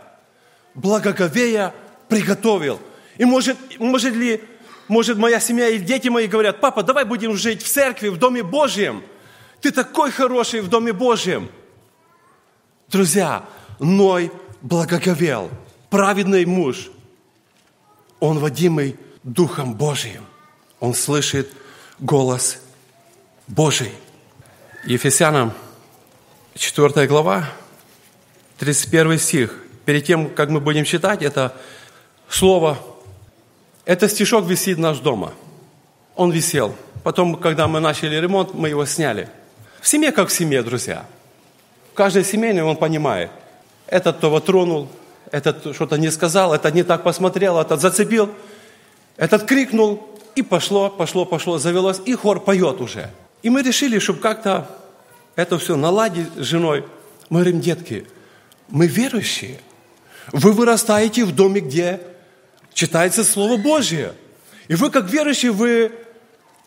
Благоговея 0.75 1.75
приготовил. 2.09 2.79
И 3.17 3.25
может, 3.25 3.57
может 3.79 4.15
ли 4.15 4.43
может, 4.87 5.17
моя 5.17 5.41
семья 5.41 5.69
и 5.69 5.79
дети 5.79 6.09
мои 6.09 6.27
говорят, 6.27 6.61
папа, 6.61 6.83
давай 6.83 7.07
будем 7.07 7.37
жить 7.37 7.63
в 7.63 7.69
церкви, 7.69 8.09
в 8.09 8.19
Доме 8.19 8.43
Божьем. 8.43 9.03
Ты 9.63 9.71
такой 9.71 10.11
хороший 10.11 10.61
в 10.61 10.69
Доме 10.69 10.93
Божьем. 10.93 11.49
Друзья, 12.89 13.47
Ной 13.79 14.31
благоговел, 14.61 15.51
праведный 15.89 16.45
муж. 16.45 16.91
Он 18.21 18.39
водимый 18.39 18.99
Духом 19.23 19.73
Божьим. 19.73 20.27
Он 20.81 20.93
слышит 20.93 21.51
голос 21.99 22.61
Божий. 23.47 23.93
Ефесянам 24.85 25.55
4 26.59 27.07
глава, 27.07 27.49
31 28.59 29.19
стих. 29.21 29.55
Перед 29.85 30.05
тем, 30.05 30.29
как 30.29 30.51
мы 30.51 30.59
будем 30.59 30.85
читать, 30.85 31.23
это 31.23 31.55
слово 32.29 32.79
этот 33.85 34.11
стишок 34.11 34.45
висит 34.45 34.77
наш 34.77 34.99
дома. 34.99 35.33
Он 36.17 36.33
висел. 36.33 36.75
Потом, 37.05 37.37
когда 37.37 37.69
мы 37.69 37.79
начали 37.79 38.17
ремонт, 38.17 38.55
мы 38.55 38.71
его 38.71 38.85
сняли. 38.87 39.29
В 39.81 39.87
семье 39.87 40.11
как 40.11 40.31
в 40.31 40.33
семье, 40.33 40.65
друзья. 40.65 41.07
Каждый 41.95 42.25
семейный, 42.25 42.65
он 42.65 42.77
понимает. 42.77 43.31
Этот 43.87 44.19
того 44.19 44.41
тронул, 44.41 44.89
этот 45.31 45.75
что-то 45.77 45.97
не 45.97 46.11
сказал, 46.11 46.53
этот 46.53 46.75
не 46.75 46.83
так 46.83 47.05
посмотрел, 47.05 47.59
этот 47.61 47.81
зацепил, 47.81 48.31
этот 49.17 49.45
крикнул, 49.45 50.07
и 50.35 50.43
пошло, 50.43 50.91
пошло, 50.91 51.25
пошло, 51.25 51.59
завелось, 51.59 52.01
и 52.05 52.15
хор 52.15 52.41
поет 52.41 52.81
уже. 52.81 53.11
И 53.43 53.49
мы 53.49 53.63
решили, 53.63 54.01
чтобы 54.01 54.19
как-то 54.19 54.69
это 55.39 55.57
все 55.57 55.77
наладить 55.77 56.27
с 56.37 56.43
женой. 56.43 56.85
Мы 57.31 57.43
говорим, 57.43 57.61
детки, 57.61 58.05
мы 58.67 58.89
верующие. 58.89 59.61
Вы 60.33 60.53
вырастаете 60.53 61.25
в 61.25 61.33
доме, 61.33 61.61
где 61.61 62.01
читается 62.75 63.23
Слово 63.23 63.57
Божье. 63.57 64.15
И 64.67 64.75
вы, 64.75 64.91
как 64.91 65.09
верующие, 65.09 65.53
вы, 65.53 65.93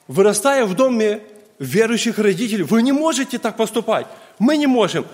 вырастая 0.07 0.63
в 0.63 0.73
доме 0.73 1.19
верующих 1.59 2.17
родителей, 2.17 2.63
вы 2.63 2.81
не 2.81 2.93
можете 2.93 3.39
так 3.39 3.57
поступать. 3.57 4.07
Мы 4.39 4.55
не 4.55 4.67
можем. 4.67 5.05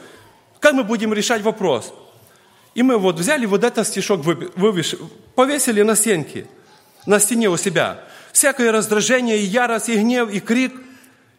Как 0.59 0.73
мы 0.73 0.83
будем 0.83 1.11
решать 1.11 1.41
вопрос? 1.41 1.91
И 2.75 2.83
мы 2.83 2.99
вот 2.99 3.17
взяли 3.17 3.47
вот 3.47 3.63
этот 3.63 3.87
стишок, 3.87 4.23
вывеш, 4.23 4.93
повесили 5.33 5.81
на 5.81 5.95
стенке, 5.95 6.45
на 7.07 7.19
стене 7.19 7.49
у 7.49 7.57
себя. 7.57 8.01
Всякое 8.31 8.71
раздражение, 8.71 9.39
и 9.39 9.45
ярость, 9.45 9.89
и 9.89 9.95
гнев, 9.95 10.29
и 10.29 10.39
крик, 10.41 10.75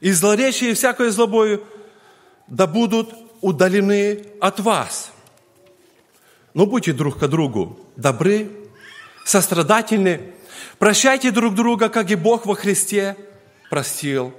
и 0.00 0.10
злоречие, 0.10 0.72
и 0.72 0.74
всякое 0.74 1.12
злобою 1.12 1.64
да 2.48 2.66
будут 2.66 3.14
удалены 3.40 4.24
от 4.40 4.60
вас. 4.60 5.12
Но 6.54 6.66
будьте 6.66 6.92
друг 6.92 7.18
к 7.18 7.26
другу 7.28 7.78
добры, 7.96 8.50
сострадательны. 9.24 10.32
Прощайте 10.78 11.30
друг 11.30 11.54
друга, 11.54 11.88
как 11.88 12.10
и 12.10 12.14
Бог 12.14 12.46
во 12.46 12.54
Христе 12.54 13.16
простил 13.70 14.32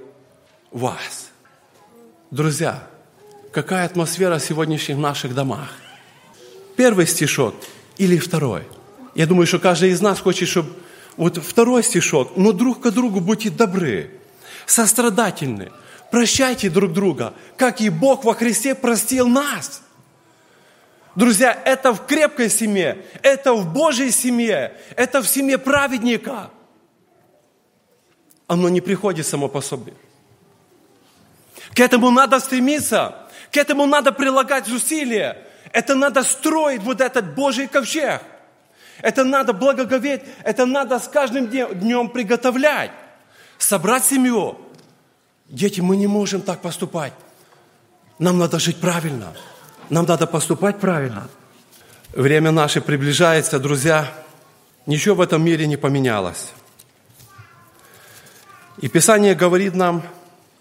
вас. 0.70 1.30
Друзья, 2.30 2.86
какая 3.52 3.86
атмосфера 3.86 4.38
сегодняшних 4.38 4.96
наших 4.96 5.34
домах? 5.34 5.70
Первый 6.76 7.06
стишок 7.06 7.54
или 7.98 8.18
второй? 8.18 8.62
Я 9.14 9.26
думаю, 9.26 9.46
что 9.46 9.58
каждый 9.58 9.90
из 9.90 10.00
нас 10.00 10.20
хочет, 10.20 10.48
чтобы 10.48 10.70
вот 11.16 11.36
второй 11.36 11.82
стишок, 11.82 12.36
но 12.36 12.52
друг 12.52 12.80
к 12.80 12.90
другу 12.90 13.20
будьте 13.20 13.50
добры, 13.50 14.10
сострадательны, 14.66 15.70
прощайте 16.10 16.70
друг 16.70 16.92
друга, 16.92 17.34
как 17.56 17.80
и 17.80 17.88
Бог 17.88 18.24
во 18.24 18.34
Христе 18.34 18.74
простил 18.74 19.28
нас– 19.28 19.82
Друзья, 21.16 21.60
это 21.64 21.92
в 21.92 22.06
крепкой 22.06 22.48
семье, 22.48 23.04
это 23.22 23.52
в 23.52 23.72
Божьей 23.72 24.10
семье, 24.10 24.76
это 24.96 25.20
в 25.20 25.28
семье 25.28 25.58
праведника. 25.58 26.50
Оно 28.46 28.68
не 28.68 28.80
приходит 28.80 29.26
само 29.26 29.48
по 29.48 29.60
себе. 29.60 29.92
К 31.74 31.80
этому 31.80 32.10
надо 32.10 32.38
стремиться, 32.38 33.28
к 33.52 33.56
этому 33.56 33.86
надо 33.86 34.12
прилагать 34.12 34.68
усилия. 34.68 35.38
Это 35.72 35.94
надо 35.94 36.22
строить 36.22 36.82
вот 36.82 37.00
этот 37.00 37.34
Божий 37.34 37.68
ковчег. 37.68 38.22
Это 39.02 39.24
надо 39.24 39.52
благоговеть, 39.52 40.22
это 40.42 40.66
надо 40.66 40.98
с 40.98 41.08
каждым 41.08 41.48
днем 41.48 42.08
приготовлять. 42.08 42.90
Собрать 43.58 44.04
семью. 44.04 44.58
Дети, 45.50 45.80
мы 45.80 45.96
не 45.96 46.06
можем 46.06 46.42
так 46.42 46.62
поступать. 46.62 47.12
Нам 48.20 48.38
надо 48.38 48.60
жить 48.60 48.76
правильно. 48.80 49.34
Нам 49.88 50.06
надо 50.06 50.28
поступать 50.28 50.78
правильно. 50.78 51.28
Время 52.12 52.52
наше 52.52 52.80
приближается, 52.80 53.58
друзья. 53.58 54.12
Ничего 54.86 55.16
в 55.16 55.20
этом 55.20 55.44
мире 55.44 55.66
не 55.66 55.76
поменялось. 55.76 56.52
И 58.78 58.88
Писание 58.88 59.34
говорит 59.34 59.74
нам 59.74 60.02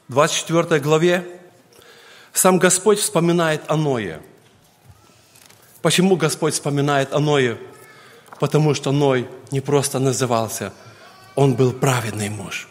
в 0.08 0.14
24 0.14 0.82
главе, 0.82 1.24
сам 2.34 2.58
Господь 2.58 2.98
вспоминает 2.98 3.62
о 3.68 3.78
Ное. 3.78 4.22
Почему 5.84 6.16
Господь 6.16 6.56
вспоминает 6.56 7.14
о 7.14 7.20
Ное? 7.20 7.60
Потому 8.40 8.74
что 8.74 8.92
Ной 8.92 9.30
не 9.52 9.62
просто 9.62 10.00
назывался, 10.00 10.74
он 11.36 11.54
был 11.54 11.74
праведный 11.74 12.30
муж. 12.30 12.68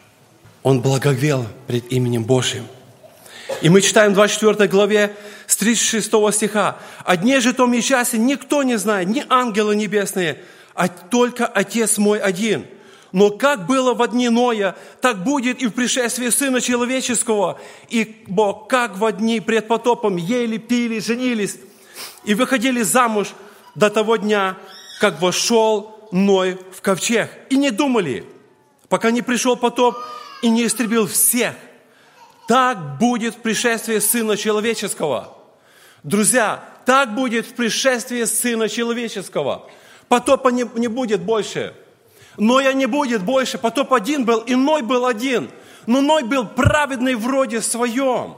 Он 0.62 0.80
благовел 0.80 1.46
пред 1.66 1.92
именем 1.92 2.24
Божьим. 2.24 2.66
И 3.62 3.68
мы 3.68 3.80
читаем 3.80 4.12
в 4.12 4.14
24 4.14 4.68
главе 4.68 5.16
с 5.46 5.56
36 5.56 6.06
стиха. 6.32 6.78
«О 7.04 7.40
же 7.40 7.52
том 7.52 7.72
несчастье 7.72 8.18
никто 8.18 8.62
не 8.62 8.76
знает, 8.76 9.08
ни 9.08 9.24
ангелы 9.28 9.74
небесные, 9.74 10.38
а 10.74 10.88
только 10.88 11.46
Отец 11.46 11.98
мой 11.98 12.20
один. 12.20 12.66
Но 13.12 13.30
как 13.30 13.66
было 13.66 13.94
в 13.94 14.06
дни 14.08 14.28
Ноя, 14.28 14.76
так 15.00 15.24
будет 15.24 15.62
и 15.62 15.66
в 15.66 15.70
пришествии 15.72 16.28
Сына 16.28 16.60
Человеческого. 16.60 17.58
И 17.88 18.22
Бог, 18.26 18.68
как 18.68 18.96
в 18.96 19.12
дни 19.12 19.40
пред 19.40 19.66
потопом, 19.66 20.16
ели, 20.16 20.58
пили, 20.58 21.00
женились 21.00 21.56
и 22.24 22.34
выходили 22.34 22.82
замуж 22.82 23.28
до 23.74 23.88
того 23.88 24.16
дня, 24.16 24.58
как 25.00 25.22
вошел 25.22 26.08
Ной 26.12 26.58
в 26.72 26.82
ковчег. 26.82 27.30
И 27.48 27.56
не 27.56 27.70
думали, 27.70 28.26
пока 28.90 29.10
не 29.10 29.22
пришел 29.22 29.56
потоп 29.56 29.96
и 30.42 30.48
не 30.48 30.66
истребил 30.66 31.06
всех. 31.06 31.54
Так 32.46 32.98
будет 32.98 33.34
в 33.34 33.38
пришествии 33.38 33.98
Сына 33.98 34.36
Человеческого. 34.36 35.36
Друзья, 36.02 36.64
так 36.86 37.14
будет 37.14 37.46
в 37.46 37.54
пришествии 37.54 38.24
Сына 38.24 38.68
Человеческого. 38.68 39.68
Потопа 40.08 40.48
не, 40.48 40.64
не 40.74 40.88
будет 40.88 41.20
больше. 41.20 41.74
Ноя 42.38 42.72
не 42.72 42.86
будет 42.86 43.22
больше. 43.22 43.58
Потоп 43.58 43.92
один 43.92 44.24
был, 44.24 44.40
и 44.40 44.54
Ной 44.54 44.82
был 44.82 45.04
один. 45.04 45.50
Но 45.86 46.00
Ной 46.00 46.22
был 46.22 46.46
праведный 46.46 47.14
вроде 47.14 47.60
своем. 47.60 48.36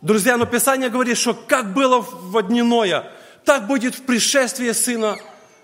Друзья, 0.00 0.36
но 0.36 0.46
Писание 0.46 0.88
говорит, 0.88 1.18
что 1.18 1.34
как 1.34 1.74
было 1.74 2.00
в 2.00 2.42
дни 2.42 2.62
Ноя, 2.62 3.10
так 3.44 3.66
будет 3.66 3.94
в 3.94 4.02
пришествии 4.02 4.70
Сына 4.72 5.18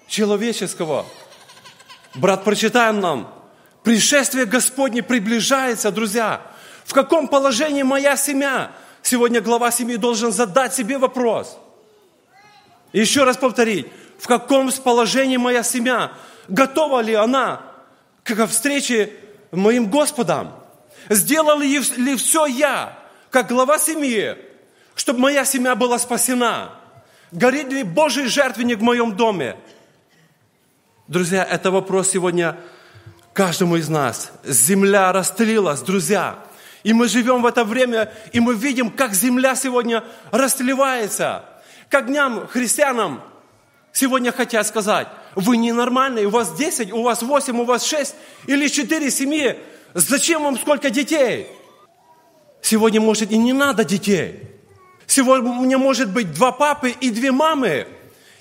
Человеческого. 0.09 1.07
Брат, 2.15 2.45
прочитаем 2.45 3.01
нам. 3.01 3.33
Пришествие 3.87 4.47
Господне 4.47 5.01
приближается, 5.01 5.93
друзья. 5.93 6.41
В 6.87 6.93
каком 6.93 7.29
положении 7.29 7.85
моя 7.85 8.17
семья? 8.17 8.73
Сегодня 9.01 9.41
глава 9.41 9.71
семьи 9.71 9.95
должен 9.95 10.33
задать 10.33 10.75
себе 10.75 10.99
вопрос. 10.99 11.57
Еще 12.93 13.23
раз 13.23 13.37
повторить. 13.37 13.87
В 14.19 14.27
каком 14.27 14.73
положении 14.73 15.37
моя 15.37 15.63
семья? 15.63 16.15
Готова 16.49 17.01
ли 17.01 17.15
она 17.15 17.63
к 18.25 18.49
встрече 18.49 19.13
моим 19.53 19.89
Господом? 19.89 20.53
Сделал 21.09 21.61
ли 21.61 22.17
все 22.17 22.47
я, 22.47 22.99
как 23.31 23.47
глава 23.47 23.79
семьи, 23.79 24.37
чтобы 24.97 25.21
моя 25.21 25.45
семья 25.45 25.77
была 25.77 26.01
спасена? 26.01 26.73
Горит 27.31 27.69
ли 27.69 27.85
Божий 27.85 28.27
жертвенник 28.27 28.81
в 28.81 28.83
моем 28.83 29.15
доме? 29.15 29.55
Друзья, 31.07 31.45
это 31.45 31.71
вопрос 31.71 32.11
сегодня 32.11 32.59
каждому 33.37 33.77
из 33.77 33.91
нас. 33.91 34.33
Земля 34.45 35.13
растлилась, 35.13 35.83
друзья. 35.83 36.39
И 36.85 36.95
мы 36.95 37.07
живем 37.07 37.43
в 37.43 37.47
это 37.47 37.65
время, 37.65 38.11
и 38.33 38.41
мы 38.41 38.55
видим, 38.55 38.91
как 38.91 39.13
земля 39.13 39.55
сегодня 39.55 40.03
растлевается. 40.31 41.45
Как 41.91 42.07
дням, 42.07 42.49
христианам, 42.49 43.23
сегодня 43.93 44.33
хотят 44.33 44.67
сказать, 44.67 45.09
вы 45.35 45.59
ненормальные, 45.59 46.27
у 46.27 46.31
вас 46.31 46.55
10, 46.55 46.93
у 46.93 47.03
вас 47.03 47.21
8, 47.21 47.61
у 47.61 47.65
вас 47.65 47.85
6 47.85 48.15
или 48.47 48.69
4 48.69 49.11
семьи. 49.11 49.59
Зачем 49.93 50.45
вам 50.45 50.59
сколько 50.59 50.89
детей? 50.89 51.47
Сегодня, 52.63 53.03
может, 53.03 53.31
и 53.31 53.37
не 53.37 53.53
надо 53.53 53.85
детей. 53.85 54.45
Сегодня 55.07 55.77
может 55.77 56.11
быть 56.11 56.33
два 56.33 56.53
папы 56.53 56.89
и 56.89 57.11
две 57.11 57.33
мамы. 57.33 57.87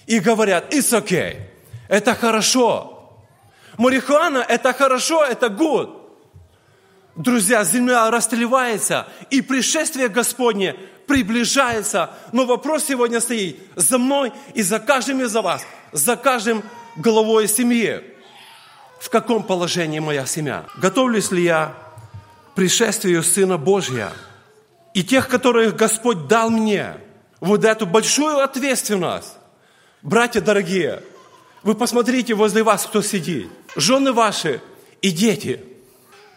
И 0.08 0.19
говорят, 0.19 0.73
it's 0.73 0.97
okay. 0.97 1.41
Это 1.89 2.15
хорошо. 2.15 2.94
Марихуана– 3.78 4.40
это 4.48 4.74
хорошо, 4.74 5.24
это 5.24 5.48
good. 5.48 6.02
Друзья, 7.16 7.64
земля 7.64 8.10
расстреливается, 8.12 9.08
и 9.30 9.42
пришествие 9.42 10.10
Господне 10.10 10.76
приближается. 11.08 12.10
Но 12.34 12.46
вопрос 12.46 12.86
сегодня 12.86 13.22
стоит 13.22 13.58
за 13.76 13.98
мной 13.98 14.34
и 14.54 14.62
за 14.62 14.80
каждым 14.80 15.22
из 15.22 15.34
вас, 15.34 15.66
за 15.92 16.18
каждым 16.18 16.64
главой 16.98 17.48
семьи. 17.48 18.04
В 19.00 19.10
каком 19.10 19.44
положении 19.44 20.00
моя 20.00 20.26
семья? 20.26 20.66
Готовлюсь 20.78 21.32
ли 21.32 21.44
я 21.44 21.76
к 22.52 22.56
пришествию 22.56 23.24
Сына 23.24 23.58
Божьего? 23.58 24.12
И 24.94 25.04
тех, 25.04 25.28
которых 25.28 25.76
Господь 25.76 26.28
дал 26.28 26.50
мне, 26.50 26.98
вот 27.40 27.64
эту 27.64 27.86
большую 27.86 28.40
ответственность. 28.40 29.34
Братья 30.02 30.42
дорогие, 30.42 31.02
вы 31.65 31.73
посмотрите 31.73 32.36
возле 32.36 32.62
вас, 32.62 32.86
кто 32.86 33.01
сидит. 33.01 33.49
Жены 33.75 34.13
ваши 34.13 34.62
и 35.01 35.10
дети. 35.10 35.62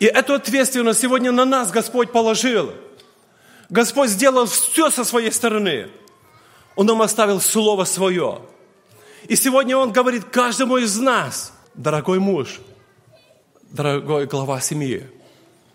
И 0.00 0.06
эту 0.06 0.32
ответственность 0.32 1.00
сегодня 1.00 1.32
на 1.32 1.44
нас 1.44 1.70
Господь 1.70 2.10
положил. 2.12 2.72
Господь 3.68 4.08
сделал 4.08 4.46
все 4.46 4.88
со 4.90 5.04
своей 5.04 5.30
стороны. 5.30 5.90
Он 6.76 6.86
нам 6.86 7.02
оставил 7.02 7.42
Слово 7.42 7.84
Свое. 7.84 8.40
И 9.28 9.36
сегодня 9.36 9.76
Он 9.76 9.92
говорит 9.92 10.24
каждому 10.24 10.78
из 10.78 10.96
нас, 10.96 11.52
дорогой 11.74 12.20
муж, 12.20 12.60
дорогой 13.70 14.24
глава 14.24 14.62
семьи, 14.62 15.06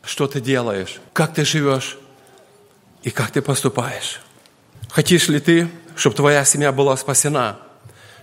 что 0.02 0.28
ты 0.28 0.42
делаешь, 0.42 1.00
как 1.14 1.36
ты 1.36 1.46
живешь 1.46 2.00
и 3.04 3.12
как 3.12 3.30
ты 3.30 3.44
поступаешь. 3.44 4.20
Хотишь 4.90 5.28
ли 5.28 5.40
ты, 5.40 5.70
чтобы 5.96 6.16
твоя 6.16 6.44
семья 6.44 6.72
была 6.72 6.98
спасена? 6.98 7.60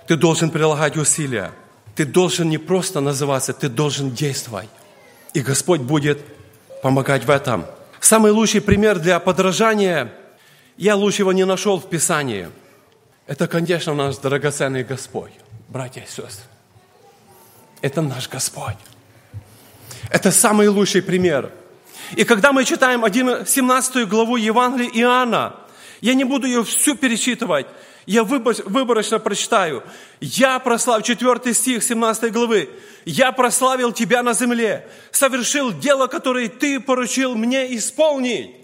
Ты 0.07 0.17
должен 0.17 0.51
прилагать 0.51 0.97
усилия. 0.97 1.53
Ты 1.95 2.05
должен 2.05 2.49
не 2.49 2.59
просто 2.59 3.01
называться, 3.01 3.53
ты 3.53 3.69
должен 3.69 4.11
действовать. 4.11 4.69
И 5.35 5.41
Господь 5.41 5.81
будет 5.81 6.19
помогать 6.83 7.25
в 7.25 7.31
этом. 7.31 7.67
Самый 8.01 8.33
лучший 8.33 8.61
пример 8.61 8.99
для 8.99 9.21
подражания, 9.21 10.13
я 10.77 10.97
лучшего 10.97 11.33
не 11.33 11.45
нашел 11.45 11.79
в 11.79 11.89
Писании. 11.89 12.49
Это, 13.27 13.47
конечно, 13.47 13.95
наш 13.95 14.17
драгоценный 14.17 14.83
Господь, 14.83 15.33
братья 15.69 16.01
и 16.01 16.07
сестры. 16.07 16.47
Это 17.83 18.03
наш 18.03 18.29
Господь. 18.29 18.79
Это 20.11 20.33
самый 20.33 20.69
лучший 20.69 21.03
пример. 21.03 21.51
И 22.17 22.25
когда 22.25 22.53
мы 22.53 22.65
читаем 22.65 23.05
17 23.47 24.09
главу 24.09 24.37
Евангелия 24.37 24.89
Иоанна, 24.89 25.55
я 26.01 26.15
не 26.15 26.25
буду 26.25 26.47
ее 26.47 26.65
всю 26.65 26.97
перечитывать, 26.97 27.67
я 28.07 28.25
выборочно 28.25 29.19
прочитаю. 29.19 29.83
Я 30.21 30.59
прославил, 30.59 31.03
4 31.05 31.55
стих 31.55 31.83
17 31.83 32.33
главы. 32.33 32.71
Я 33.05 33.33
прославил 33.33 33.93
Тебя 33.93 34.23
на 34.23 34.33
земле, 34.33 34.89
совершил 35.11 35.73
дело, 35.73 36.07
которое 36.07 36.49
Ты 36.49 36.81
поручил 36.81 37.35
мне 37.35 37.77
исполнить. 37.77 38.57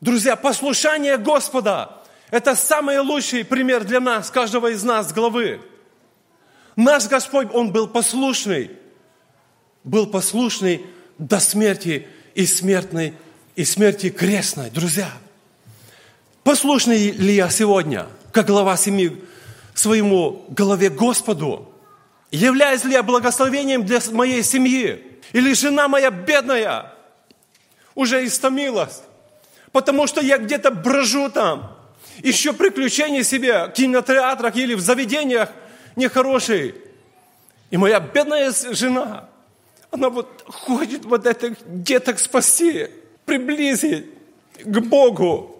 Друзья, 0.00 0.36
послушание 0.36 1.16
Господа– 1.16 2.02
это 2.30 2.54
самый 2.54 2.98
лучший 2.98 3.44
пример 3.44 3.84
для 3.84 4.00
нас, 4.00 4.30
каждого 4.30 4.68
из 4.68 4.82
нас, 4.82 5.12
главы. 5.12 5.60
Наш 6.76 7.06
Господь, 7.06 7.48
Он 7.52 7.72
был 7.72 7.88
послушный, 7.88 8.70
был 9.84 10.06
послушный 10.06 10.86
до 11.18 11.38
смерти 11.40 12.06
и 12.34 12.46
смертной, 12.46 13.14
и 13.56 13.64
смерти 13.64 14.10
крестной. 14.10 14.70
Друзья, 14.70 15.10
послушный 16.42 17.10
ли 17.10 17.34
я 17.34 17.48
сегодня– 17.50 18.06
как 18.32 18.46
глава 18.46 18.76
семьи, 18.76 19.22
своему 19.74 20.44
голове 20.48 20.90
Господу? 20.90 21.68
Являюсь 22.30 22.84
ли 22.84 22.92
я 22.92 23.02
благословением 23.02 23.84
для 23.84 24.00
моей 24.12 24.42
семьи? 24.42 25.04
Или 25.32 25.52
жена 25.54 25.88
моя 25.88 26.10
бедная 26.10 26.92
уже 27.94 28.24
истомилась, 28.24 29.02
потому 29.72 30.06
что 30.06 30.20
я 30.20 30.38
где-то 30.38 30.70
брожу 30.70 31.28
там, 31.28 31.76
ищу 32.22 32.52
приключений 32.54 33.24
себе 33.24 33.66
в 33.66 33.70
кинотеатрах 33.70 34.56
или 34.56 34.74
в 34.74 34.80
заведениях 34.80 35.50
нехорошие. 35.96 36.74
И 37.70 37.76
моя 37.76 38.00
бедная 38.00 38.52
жена, 38.52 39.28
она 39.90 40.08
вот 40.08 40.44
хочет 40.46 41.04
вот 41.04 41.26
этих 41.26 41.54
деток 41.66 42.18
спасти, 42.18 42.88
приблизить 43.24 44.06
к 44.64 44.80
Богу 44.80 45.59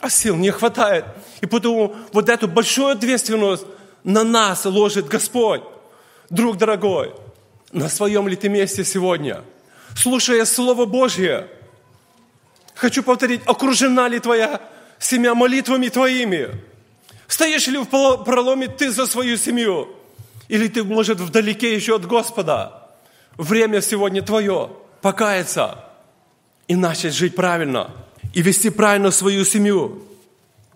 а 0.00 0.08
сил 0.08 0.36
не 0.36 0.50
хватает. 0.50 1.04
И 1.40 1.46
потому 1.46 1.94
вот 2.12 2.28
эту 2.28 2.48
большую 2.48 2.88
ответственность 2.88 3.64
на 4.02 4.24
нас 4.24 4.64
ложит 4.64 5.06
Господь. 5.08 5.62
Друг 6.30 6.56
дорогой, 6.56 7.12
на 7.72 7.88
своем 7.88 8.28
ли 8.28 8.36
ты 8.36 8.48
месте 8.48 8.84
сегодня? 8.84 9.42
Слушая 9.96 10.44
Слово 10.44 10.86
Божье, 10.86 11.48
хочу 12.74 13.02
повторить, 13.02 13.42
окружена 13.46 14.08
ли 14.08 14.20
твоя 14.20 14.60
семья 14.98 15.34
молитвами 15.34 15.88
твоими? 15.88 16.50
Стоишь 17.26 17.66
ли 17.66 17.78
в 17.78 17.86
проломе 18.24 18.68
ты 18.68 18.90
за 18.90 19.06
свою 19.06 19.36
семью? 19.36 19.88
Или 20.48 20.68
ты, 20.68 20.82
может, 20.82 21.20
вдалеке 21.20 21.74
еще 21.74 21.96
от 21.96 22.06
Господа? 22.06 22.90
Время 23.36 23.80
сегодня 23.80 24.22
твое 24.22 24.70
покаяться 25.02 25.84
и 26.68 26.74
начать 26.74 27.14
жить 27.14 27.34
правильно– 27.34 27.90
и 28.32 28.42
вести 28.42 28.70
правильно 28.70 29.10
свою 29.10 29.44
семью. 29.44 30.02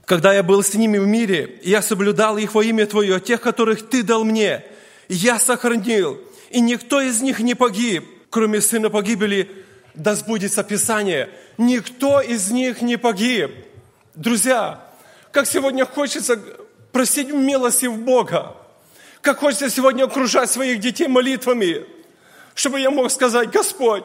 когда 0.07 0.34
я 0.34 0.42
был 0.42 0.62
с 0.62 0.74
ними 0.74 0.98
в 0.98 1.07
мире, 1.07 1.59
я 1.62 1.80
соблюдал 1.80 2.36
их 2.36 2.55
во 2.55 2.62
имя 2.62 2.84
Твое, 2.86 3.20
тех, 3.20 3.40
которых 3.40 3.88
Ты 3.88 4.02
дал 4.02 4.22
мне, 4.24 4.62
я 5.09 5.38
сохранил, 5.38 6.20
и 6.50 6.61
никто 6.61 7.00
из 7.00 7.22
них 7.22 7.40
не 7.40 7.55
погиб, 7.55 8.05
кроме 8.28 8.61
сына 8.61 8.90
погибели, 8.90 9.50
да 9.94 10.14
сбудется 10.14 10.62
Писание. 10.62 11.30
Никто 11.57 12.20
из 12.20 12.50
них 12.50 12.82
не 12.82 12.96
погиб. 12.96 13.50
Друзья, 14.14 14.84
как 15.32 15.46
сегодня 15.46 15.86
хочется 15.86 16.38
просить 16.92 17.32
милости 17.32 17.86
в 17.86 17.98
Бога, 17.98 18.57
как 19.20 19.38
хочется 19.38 19.70
сегодня 19.70 20.05
окружать 20.05 20.50
своих 20.50 20.80
детей 20.80 21.09
молитвами, 21.09 21.86
чтобы 22.55 22.78
я 22.80 22.90
мог 22.90 23.11
сказать, 23.11 23.50
Господь, 23.50 24.05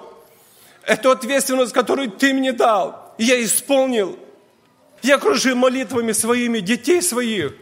эту 0.86 1.12
ответственность, 1.12 1.74
которую 1.74 2.10
Ты 2.10 2.34
мне 2.34 2.54
дал, 2.54 3.09
я 3.24 3.43
исполнил– 3.43 4.17
я 5.01 5.15
окружил 5.15 5.55
молитвами 5.55 6.11
своими 6.11 6.59
детей 6.59 7.01
своих, 7.01 7.53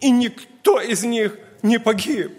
и 0.00 0.10
никто 0.10 0.80
из 0.80 1.02
них 1.04 1.36
не 1.62 1.78
погиб. 1.78 2.32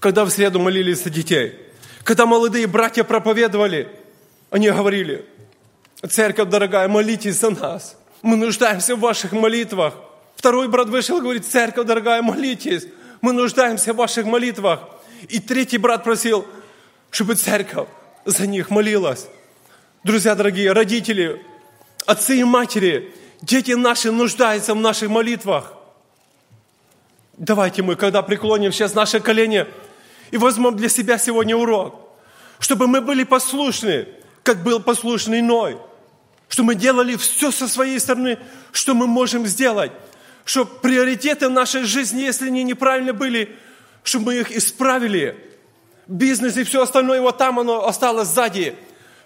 Когда 0.00 0.24
в 0.24 0.30
среду 0.30 0.58
молились 0.58 1.02
за 1.02 1.10
детей, 1.10 1.58
когда 2.04 2.26
молодые 2.26 2.66
братья 2.66 3.04
проповедовали, 3.04 3.88
они 4.50 4.70
говорили, 4.70 5.24
церковь 6.08 6.48
дорогая, 6.48 6.88
молитесь 6.88 7.40
за 7.40 7.50
нас. 7.50 7.96
Мы 8.22 8.36
нуждаемся 8.36 8.96
в 8.96 9.00
ваших 9.00 9.32
молитвах. 9.32 9.94
Второй 10.36 10.68
брат 10.68 10.88
вышел 10.88 11.18
и 11.18 11.20
говорит, 11.20 11.44
церковь 11.44 11.86
дорогая, 11.86 12.22
молитесь. 12.22 12.86
Мы 13.20 13.32
нуждаемся 13.32 13.92
в 13.92 13.96
ваших 13.96 14.24
молитвах. 14.26 14.80
И 15.28 15.40
третий 15.40 15.78
брат 15.78 16.04
просил, 16.04 16.46
чтобы 17.10 17.34
церковь 17.34 17.88
за 18.24 18.46
них 18.46 18.70
молилась. 18.70 19.26
Друзья 20.06 20.36
дорогие, 20.36 20.70
родители, 20.70 21.44
отцы 22.06 22.38
и 22.38 22.44
матери, 22.44 23.12
дети 23.42 23.72
наши 23.72 24.12
нуждаются 24.12 24.72
в 24.72 24.76
наших 24.76 25.08
молитвах. 25.08 25.72
Давайте 27.36 27.82
мы, 27.82 27.96
когда 27.96 28.22
преклоним 28.22 28.70
сейчас 28.70 28.94
наши 28.94 29.18
колени 29.18 29.66
и 30.30 30.36
возьмем 30.36 30.76
для 30.76 30.88
себя 30.88 31.18
сегодня 31.18 31.56
урок, 31.56 32.08
чтобы 32.60 32.86
мы 32.86 33.00
были 33.00 33.24
послушны, 33.24 34.06
как 34.44 34.62
был 34.62 34.78
послушный 34.78 35.42
Ной, 35.42 35.76
что 36.48 36.62
мы 36.62 36.76
делали 36.76 37.16
все 37.16 37.50
со 37.50 37.66
своей 37.66 37.98
стороны, 37.98 38.38
что 38.70 38.94
мы 38.94 39.08
можем 39.08 39.44
сделать, 39.44 39.90
чтобы 40.44 40.70
приоритеты 40.82 41.48
нашей 41.48 41.82
жизни, 41.82 42.20
если 42.20 42.46
они 42.46 42.62
неправильно 42.62 43.12
были, 43.12 43.56
чтобы 44.04 44.26
мы 44.26 44.36
их 44.36 44.52
исправили. 44.52 45.36
Бизнес 46.06 46.56
и 46.56 46.62
все 46.62 46.82
остальное, 46.82 47.20
вот 47.20 47.38
там 47.38 47.58
оно 47.58 47.88
осталось 47.88 48.28
сзади, 48.28 48.76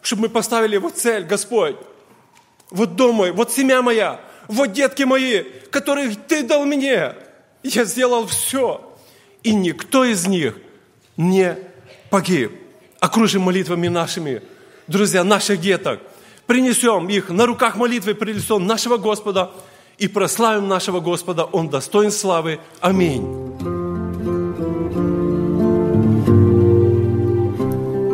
чтобы 0.02 0.22
мы 0.22 0.28
поставили 0.28 0.76
вот 0.76 0.96
цель, 0.96 1.24
Господь, 1.24 1.76
вот 2.70 2.96
дом 2.96 3.16
мой, 3.16 3.32
вот 3.32 3.52
семья 3.52 3.82
моя, 3.82 4.20
вот 4.48 4.72
детки 4.72 5.02
мои, 5.02 5.42
которых 5.70 6.16
ты 6.26 6.42
дал 6.42 6.64
мне. 6.64 7.14
Я 7.62 7.84
сделал 7.84 8.26
все. 8.26 8.86
И 9.42 9.54
никто 9.54 10.04
из 10.04 10.26
них 10.26 10.56
не 11.16 11.56
погиб. 12.10 12.52
Окружим 12.98 13.42
молитвами 13.42 13.88
нашими, 13.88 14.42
друзья, 14.86 15.24
наших 15.24 15.60
деток. 15.60 16.00
Принесем 16.46 17.08
их 17.08 17.28
на 17.30 17.46
руках 17.46 17.76
молитвы 17.76 18.14
при 18.14 18.32
лицо 18.32 18.58
нашего 18.58 18.96
Господа 18.96 19.52
и 19.98 20.08
прославим 20.08 20.68
нашего 20.68 21.00
Господа. 21.00 21.44
Он 21.44 21.68
достоин 21.68 22.10
славы. 22.10 22.60
Аминь. 22.80 23.79